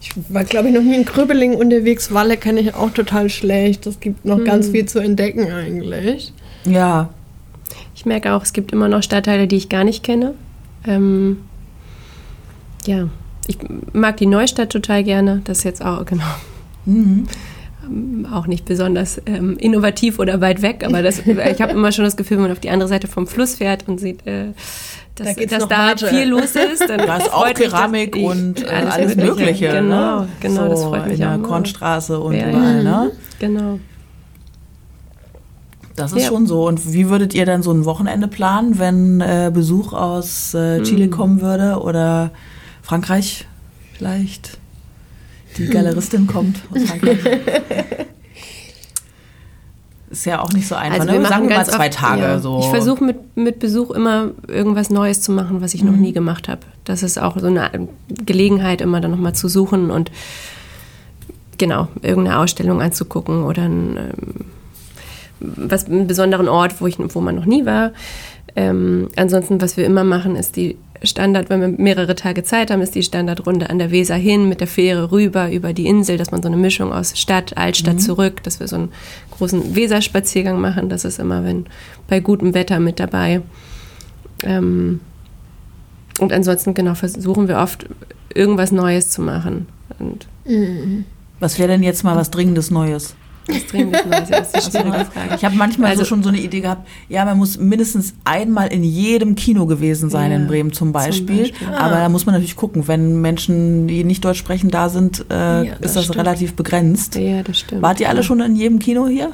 [0.00, 2.12] ich war, glaube ich, noch nie in Krübbeling unterwegs.
[2.12, 3.86] Walle kenne ich auch total schlecht.
[3.86, 6.32] Es gibt noch ganz viel zu entdecken eigentlich.
[6.64, 7.08] ja,
[7.94, 10.34] Ich merke auch, es gibt immer noch Stadtteile, die ich gar nicht kenne.
[10.86, 11.38] Ähm,
[12.86, 13.08] ja,
[13.48, 13.58] ich
[13.92, 15.40] mag die Neustadt total gerne.
[15.44, 16.24] Das ist jetzt auch, genau,
[16.84, 17.26] mhm.
[18.32, 22.16] Auch nicht besonders ähm, innovativ oder weit weg, aber das, ich habe immer schon das
[22.16, 24.52] Gefühl, wenn man auf die andere Seite vom Fluss fährt und sieht, äh,
[25.14, 26.06] Da dass, geht's dass noch da weiter.
[26.08, 29.68] viel los ist, dann da ist auch Keramik ich- und äh, alles, Mögliche.
[29.70, 30.28] Genau, ne?
[30.40, 31.42] genau, so das freut mich in der auch.
[31.42, 32.84] Kornstraße und Ja, überall.
[32.84, 33.04] ja.
[33.04, 33.12] Ne?
[33.38, 33.78] Genau.
[35.94, 36.28] Das ist Ja.
[36.28, 36.66] schon so.
[36.66, 41.08] Und wie würdet ihr dann so ein Wochenende planen, wenn äh, Besuch aus äh, Chile
[41.08, 42.32] kommen würde oder
[42.82, 43.46] Frankreich
[43.96, 44.58] vielleicht?
[45.58, 46.60] Die Galeristin kommt.
[50.08, 51.00] Ist ja auch nicht so einfach.
[51.00, 51.14] Also ne?
[51.14, 52.22] wir machen Sagen wir mal ganz zwei oft, Tage.
[52.22, 52.38] ja.
[52.38, 52.60] So.
[52.60, 56.48] Ich versuche mit, mit Besuch immer irgendwas Neues zu machen, was ich noch nie gemacht
[56.48, 56.60] habe.
[56.84, 57.70] Das ist auch so eine
[58.08, 60.12] Gelegenheit, immer dann nochmal zu suchen und
[61.58, 64.44] genau, irgendeine Ausstellung anzugucken oder ein, ähm,
[65.40, 67.90] was, einen besonderen Ort, wo, ich, wo man noch nie war.
[68.54, 72.80] Ähm, ansonsten, was wir immer machen, ist die Standard, wenn wir mehrere Tage Zeit haben,
[72.80, 76.30] ist die Standardrunde an der Weser hin, mit der Fähre rüber, über die Insel, dass
[76.30, 78.92] man so eine Mischung aus Stadt, Altstadt zurück, dass wir so einen
[79.30, 80.88] großen Weserspaziergang machen.
[80.88, 81.66] Das ist immer, wenn
[82.08, 83.42] bei gutem Wetter mit dabei.
[84.42, 85.00] Ähm,
[86.18, 87.86] und ansonsten genau versuchen wir oft
[88.34, 89.66] irgendwas Neues zu machen.
[89.98, 90.26] Und
[91.40, 93.14] Was wäre denn jetzt mal was Dringendes Neues?
[93.48, 95.34] Was Dringendes Neues das ist schwierige Frage.
[95.36, 98.68] Ich habe manchmal Also- so schon so eine Idee gehabt, ja, man muss mindestens einmal
[98.72, 101.50] in jedem Kino gewesen sein Ja, in Bremen zum Beispiel.
[101.50, 101.68] Beispiel.
[101.68, 105.34] Aber da muss man natürlich gucken, wenn Menschen, die nicht Deutsch sprechen, da sind, äh,
[105.34, 106.18] Ja, das ist das stimmt.
[106.18, 107.14] relativ begrenzt.
[107.16, 107.82] Ja, das stimmt.
[107.82, 109.30] Wart ihr alle schon in jedem Kino hier?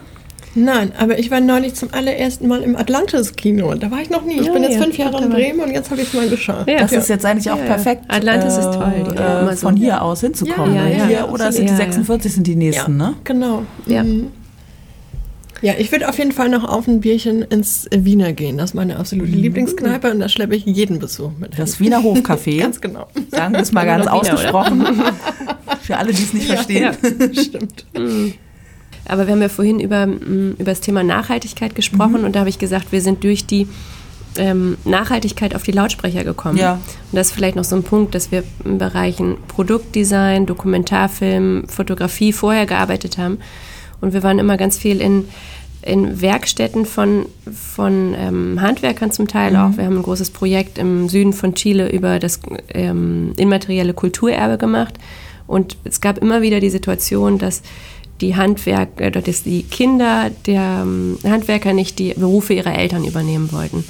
[0.55, 3.75] Nein, aber ich war neulich zum allerersten Mal im Atlantis-Kino.
[3.75, 4.39] Da war ich noch nie.
[4.39, 5.31] Ich Ja, bin jetzt ja, fünf Jahre in.
[5.31, 6.69] Bremen und jetzt habe ich es mal geschafft.
[6.69, 6.79] Ja.
[6.81, 7.69] Das ist jetzt eigentlich auch Ja, ja.
[7.75, 8.03] perfekt.
[8.09, 10.75] Atlantis ist toll, Äh, von hier aus hinzukommen.
[10.75, 10.97] Ja, ne?
[10.99, 11.79] ja, hier, ja, oder sind die absolut.
[11.81, 11.93] Ja, ja.
[11.93, 13.15] 46 sind die nächsten, ne?
[13.25, 13.63] Genau.
[13.87, 14.03] Ja.
[14.05, 14.29] Mhm.
[15.63, 18.59] Ja, ich würde auf jeden Fall noch auf ein Bierchen ins Wiener gehen.
[18.59, 21.57] Das ist meine absolute Lieblingskneipe und da schleppe ich jeden Besuch mit.
[21.57, 22.59] Das Wiener Hofcafé.
[22.63, 23.07] Ganz genau.
[23.31, 24.85] Sagen wir es mal ganz Wiener, ausgesprochen.
[25.83, 26.93] Für alle, die es nicht verstehen.
[27.33, 27.87] Stimmt.
[29.07, 32.51] Aber wir haben ja vorhin über, mm, über das Thema Nachhaltigkeit gesprochen und da habe
[32.51, 33.67] ich gesagt, wir sind durch die
[34.37, 36.57] ähm, Nachhaltigkeit auf die Lautsprecher gekommen.
[36.57, 36.75] Ja.
[36.75, 36.83] Und
[37.13, 42.67] das ist vielleicht noch so ein Punkt, dass wir in Bereichen Produktdesign, Dokumentarfilm, Fotografie vorher
[42.67, 43.39] gearbeitet haben.
[44.01, 45.29] Und wir waren immer ganz viel in,
[45.83, 49.77] in Werkstätten von, von ähm, Handwerkern zum Teil auch.
[49.77, 52.41] Wir haben ein großes Projekt im Süden von Chile über das
[52.73, 54.95] ähm, immaterielle Kulturerbe gemacht.
[55.47, 57.63] Und es gab immer wieder die Situation, dass
[58.23, 63.53] die Handwerker, äh, dass die Kinder der ähm, Handwerker nicht die Berufe ihrer Eltern übernehmen
[63.53, 63.85] wollten.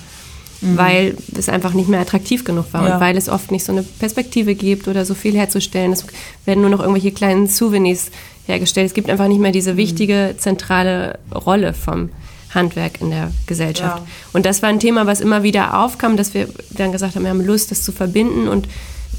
[0.65, 2.95] Weil es einfach nicht mehr attraktiv genug war Ja.
[2.95, 5.91] und weil es oft nicht so eine Perspektive gibt oder so viel herzustellen.
[5.93, 6.07] Es
[6.45, 8.13] werden nur noch irgendwelche kleinen Souvenirs
[8.47, 8.87] hergestellt.
[8.87, 12.11] Es gibt einfach nicht mehr diese wichtige zentrale Rolle vom
[12.55, 13.99] Handwerk in der Gesellschaft.
[13.99, 14.07] Ja.
[14.33, 17.31] Und das war ein Thema, was immer wieder aufkam, dass wir dann gesagt haben, wir
[17.31, 18.69] haben Lust, das zu verbinden und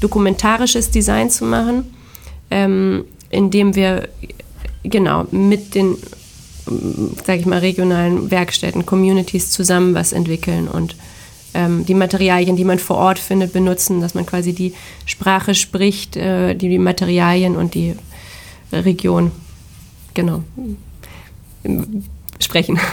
[0.00, 1.94] dokumentarisches Design zu machen,
[2.50, 4.08] ähm, indem wir
[4.84, 5.96] genau mit den,
[7.26, 10.96] sage ich mal, regionalen Werkstätten, Communities zusammen was entwickeln und
[11.54, 14.74] ähm, die Materialien, die man vor Ort findet, benutzen, dass man quasi die
[15.06, 17.94] Sprache spricht, äh, die, die Materialien und die
[18.72, 19.30] Region,
[20.14, 20.42] genau,
[22.40, 22.78] sprechen.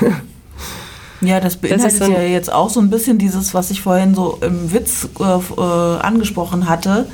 [1.23, 4.15] Ja, das beinhaltet ist so ja jetzt auch so ein bisschen dieses, was ich vorhin
[4.15, 7.05] so im Witz äh, äh, angesprochen hatte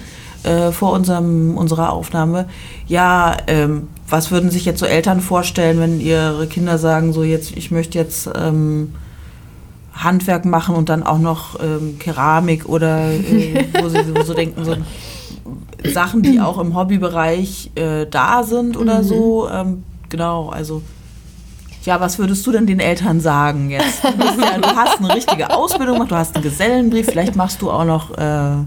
[0.48, 2.48] äh, vor unserem, unserer Aufnahme.
[2.88, 7.52] Ja, ähm, was würden sich jetzt so Eltern vorstellen, wenn ihre Kinder sagen, so jetzt,
[7.58, 8.94] ich möchte jetzt ähm,
[9.94, 14.76] Handwerk machen und dann auch noch ähm, Keramik oder äh, wo sie so denken, so
[15.92, 19.50] Sachen, die auch im Hobbybereich äh, da sind oder so.
[19.50, 20.82] Ähm, genau, also
[21.84, 24.04] ja, was würdest du denn den Eltern sagen jetzt?
[24.04, 27.72] Du, ja, du hast eine richtige Ausbildung gemacht, du hast einen Gesellenbrief, vielleicht machst du
[27.72, 28.58] auch noch äh,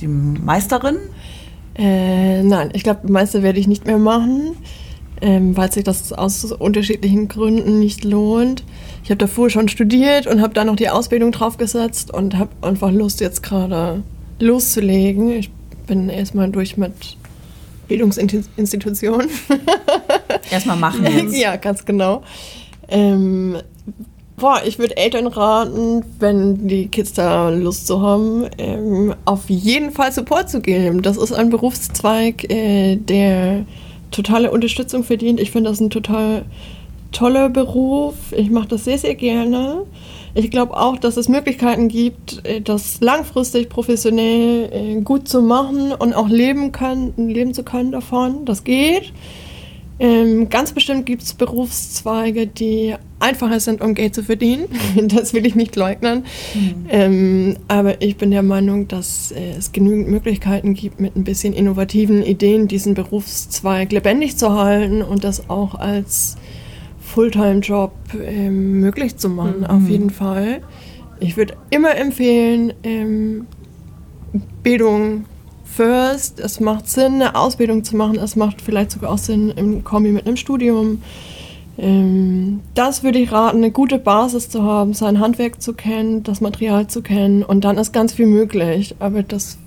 [0.00, 0.96] die Meisterin.
[1.74, 4.56] Äh, nein, ich glaube, Meister werde ich nicht mehr machen,
[5.20, 8.64] ähm, weil sich das aus unterschiedlichen Gründen nicht lohnt.
[9.04, 12.90] Ich habe davor schon studiert und habe da noch die Ausbildung draufgesetzt und habe einfach
[12.90, 14.02] Lust, jetzt gerade
[14.40, 15.30] loszulegen.
[15.30, 15.50] Ich
[15.86, 17.16] bin erstmal durch mit
[17.88, 19.28] Bildungsinstitutionen.
[20.50, 21.36] Erstmal machen jetzt.
[21.36, 22.22] ja, ganz genau.
[22.88, 23.56] Ähm,
[24.38, 29.90] boah, ich würde Eltern raten, wenn die Kids da Lust zu haben, ähm, auf jeden
[29.90, 31.02] Fall Support zu geben.
[31.02, 33.66] Das ist ein Berufszweig, äh, der
[34.10, 35.40] totale Unterstützung verdient.
[35.40, 36.44] Ich finde das ein total
[37.12, 38.14] toller Beruf.
[38.32, 39.84] Ich mache das sehr, sehr gerne.
[40.34, 45.92] Ich glaube auch, dass es Möglichkeiten gibt, äh, das langfristig professionell äh, gut zu machen
[45.92, 48.44] und auch leben, können, leben zu können davon.
[48.44, 49.12] Das geht.
[50.00, 54.66] Ähm, ganz bestimmt gibt es Berufszweige, die einfacher sind, um Geld zu verdienen.
[55.08, 56.24] Das will ich nicht leugnen.
[56.88, 61.52] Ähm, aber ich bin der Meinung, dass äh, es genügend Möglichkeiten gibt, mit ein bisschen
[61.52, 66.36] innovativen Ideen diesen Berufszweig lebendig zu halten und das auch als
[67.00, 67.92] Fulltime-Job
[68.22, 70.60] ähm, möglich zu machen, auf jeden Fall.
[71.20, 73.46] Ich würde immer empfehlen, ähm,
[74.62, 75.24] Bildung
[75.76, 76.40] first.
[76.40, 78.18] Es macht Sinn, eine Ausbildung zu machen.
[78.18, 81.02] Es macht vielleicht sogar auch Sinn im Kombi mit einem Studium.
[81.78, 86.40] Ähm, das würde ich raten, eine gute Basis zu haben, sein Handwerk zu kennen, das
[86.40, 88.96] Material zu kennen und dann ist ganz viel möglich.
[88.98, 89.58] Aber das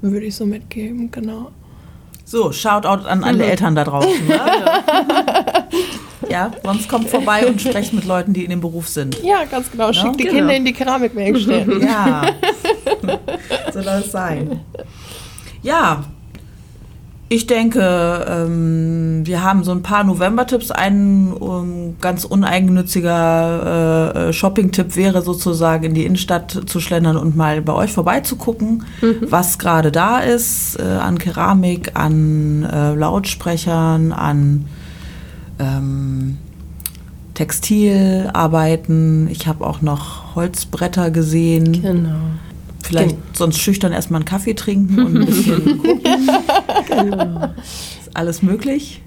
[0.00, 1.50] würde ich so mitgeben, genau.
[2.24, 4.28] So, Shoutout an alle Eltern da draußen.
[4.28, 4.40] Ne?
[6.30, 9.20] ja, sonst kommt vorbei und sprecht mit Leuten, die in dem Beruf sind.
[9.24, 9.92] Ja, ganz genau.
[9.92, 10.36] Schickt die Genau.
[10.36, 11.82] Kinder in die Keramikwerkstätten.
[11.86, 12.22] Ja,
[13.72, 14.60] so soll es sein.
[15.62, 16.04] Ja,
[17.32, 20.72] ich denke, ähm, wir haben so ein paar November-Tipps.
[20.72, 27.36] Ein ähm, ganz uneigennütziger äh, äh, Shopping-Tipp wäre sozusagen in die Innenstadt zu schlendern und
[27.36, 28.82] mal bei euch vorbeizugucken,
[29.20, 34.64] was gerade da ist äh, an Keramik, an äh, Lautsprechern, an
[35.60, 36.38] ähm,
[37.34, 39.28] Textilarbeiten.
[39.30, 42.18] Ich habe auch noch Holzbretter gesehen Genau.
[42.82, 43.22] Vielleicht Genau.
[43.34, 46.00] sonst schüchtern erstmal einen Kaffee trinken und ein bisschen gucken.
[46.88, 47.44] Genau.
[47.56, 49.02] Ist alles möglich?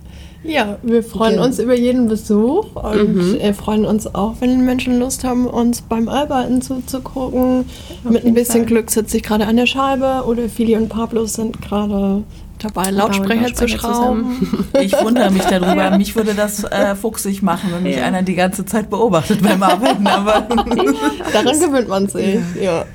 [0.46, 1.46] Ja, wir freuen Genau.
[1.46, 6.10] uns über jeden Besuch und äh, freuen uns auch, wenn Menschen Lust haben, uns beim
[6.10, 7.64] Arbeiten zuzugucken.
[8.04, 8.66] Mit ein bisschen Fall.
[8.66, 12.24] Glück sitze ich gerade an der Scheibe oder Fili und Pablo sind gerade
[12.60, 14.66] dabei, Lautsprecher, zu schrauben.
[14.82, 15.92] Ich wundere mich darüber.
[15.98, 18.04] Mich würde das äh, fuchsig machen, wenn mich Ja.
[18.04, 20.06] einer die ganze Zeit beobachtet beim Arbeiten.
[20.08, 20.42] Aber
[21.34, 22.36] Daran gewöhnt man sich.
[22.56, 22.86] Ja, ja,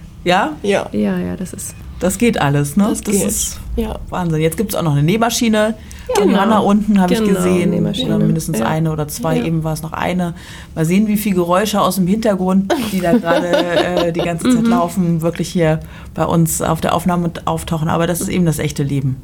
[0.63, 1.75] ja, Ja, ja, das ist.
[2.01, 2.77] das geht alles.
[2.77, 2.87] Ne?
[2.89, 3.15] das, geht.
[3.25, 3.99] ist ja.
[4.11, 4.41] Wahnsinn.
[4.41, 5.75] Jetzt gibt es auch noch eine Nähmaschine.
[6.09, 6.37] Ja, Genau.
[6.37, 7.71] Johanna unten habe ich Genau, gesehen.
[7.71, 8.17] Nähmaschine.
[8.17, 8.67] Oder mindestens Ja.
[8.67, 9.37] eine oder zwei.
[9.37, 9.45] Ja.
[9.45, 10.35] Eben war es noch eine.
[10.75, 13.47] Mal sehen, wie viele Geräusche aus dem Hintergrund, die da gerade
[14.07, 14.53] äh, die ganze Mhm.
[14.57, 15.81] Zeit laufen, wirklich hier
[16.15, 17.89] bei uns auf der Aufnahme auftauchen.
[17.89, 19.17] Aber das ist eben das echte Leben.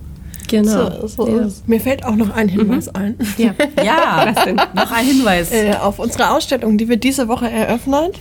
[0.47, 0.91] Genau.
[1.07, 1.47] So, so ja.
[1.67, 3.15] Mir fällt auch noch ein Hinweis ein.
[3.39, 3.55] Ja.
[3.83, 4.57] Ja, Was denn?
[4.57, 5.53] noch ein Hinweis.
[5.53, 8.19] äh, auf unsere Ausstellung, die wird diese Woche eröffnet.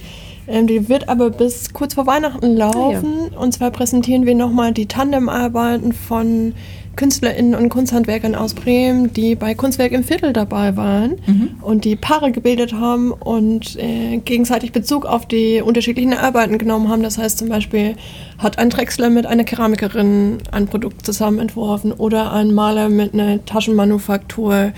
[0.48, 3.30] Ähm, die wird aber bis kurz vor Weihnachten laufen.
[3.38, 6.54] Und zwar präsentieren wir nochmal die Tandemarbeiten von
[6.96, 11.14] KünstlerInnen und Kunsthandwerkern aus Bremen, die bei Kunstwerk im Viertel dabei waren
[11.62, 17.02] und die Paare gebildet haben und äh, gegenseitig Bezug auf die unterschiedlichen Arbeiten genommen haben.
[17.02, 17.96] Das heißt zum Beispiel
[18.38, 23.44] hat ein Drechsler mit einer Keramikerin ein Produkt zusammen entworfen oder ein Maler mit einer
[23.44, 24.74] Taschenmanufaktur.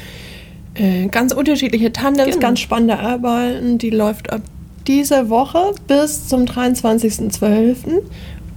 [0.76, 2.40] Äh, ganz unterschiedliche Tandems, Genau.
[2.48, 3.78] ganz spannende Arbeiten.
[3.78, 4.42] Die läuft ab
[4.88, 8.02] dieser Woche bis zum 23.12.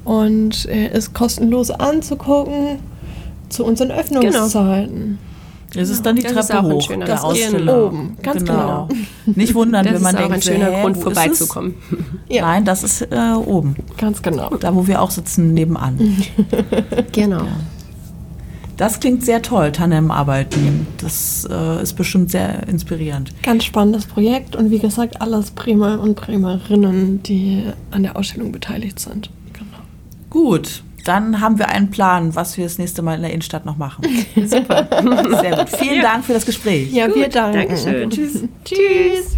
[0.05, 2.79] und äh, ist kostenlos anzugucken
[3.49, 5.19] zu unseren Öffnungszeiten.
[5.77, 7.33] Es ist dann die Das ist Treppe hoch schöner der Grund.
[7.33, 7.87] Ausstellung.
[7.89, 8.89] Oben, ganz genau.
[9.27, 11.75] Nicht wundern, Das wenn man ist auch denkt, ein schöner hä, Grund, ist vorbeizukommen.
[12.31, 12.41] es?
[12.41, 13.77] Nein, das ist äh, oben.
[13.99, 14.49] Ganz genau.
[14.57, 15.99] Da, wo wir auch sitzen, nebenan.
[17.13, 17.43] Genau.
[18.79, 20.87] Das klingt sehr toll, Tandem-Arbeiten.
[20.99, 23.35] Das äh, ist bestimmt sehr inspirierend.
[23.43, 29.01] Ganz spannendes Projekt und wie gesagt, alles Bremer und Bremerinnen, die an der Ausstellung beteiligt
[29.01, 29.31] sind.
[29.53, 29.79] Genau.
[30.31, 33.77] Gut, dann haben wir einen Plan, was wir das nächste Mal in der Innenstadt noch
[33.77, 34.05] machen.
[34.37, 34.87] Super.
[35.41, 35.71] Sehr gut.
[35.71, 36.93] Vielen Dank für das Gespräch.
[36.93, 37.59] Ja, wir danken.
[37.59, 38.11] Dankeschön.
[38.11, 38.45] Tschüss.
[38.65, 39.37] Tschüss.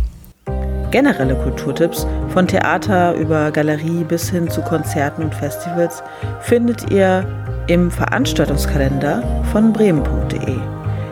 [0.91, 6.03] Generelle Kulturtipps von Theater über Galerie bis hin zu Konzerten und Festivals
[6.41, 7.25] findet ihr
[7.71, 10.59] im Veranstaltungskalender von bremen.de.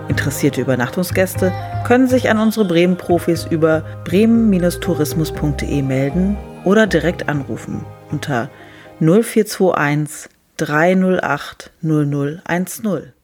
[0.09, 1.53] Interessierte Übernachtungsgäste
[1.87, 8.51] können sich an unsere Bremen-Profis über bremen-tourismus.de melden oder direkt anrufen unter
[8.99, 13.18] 0421 308 0010.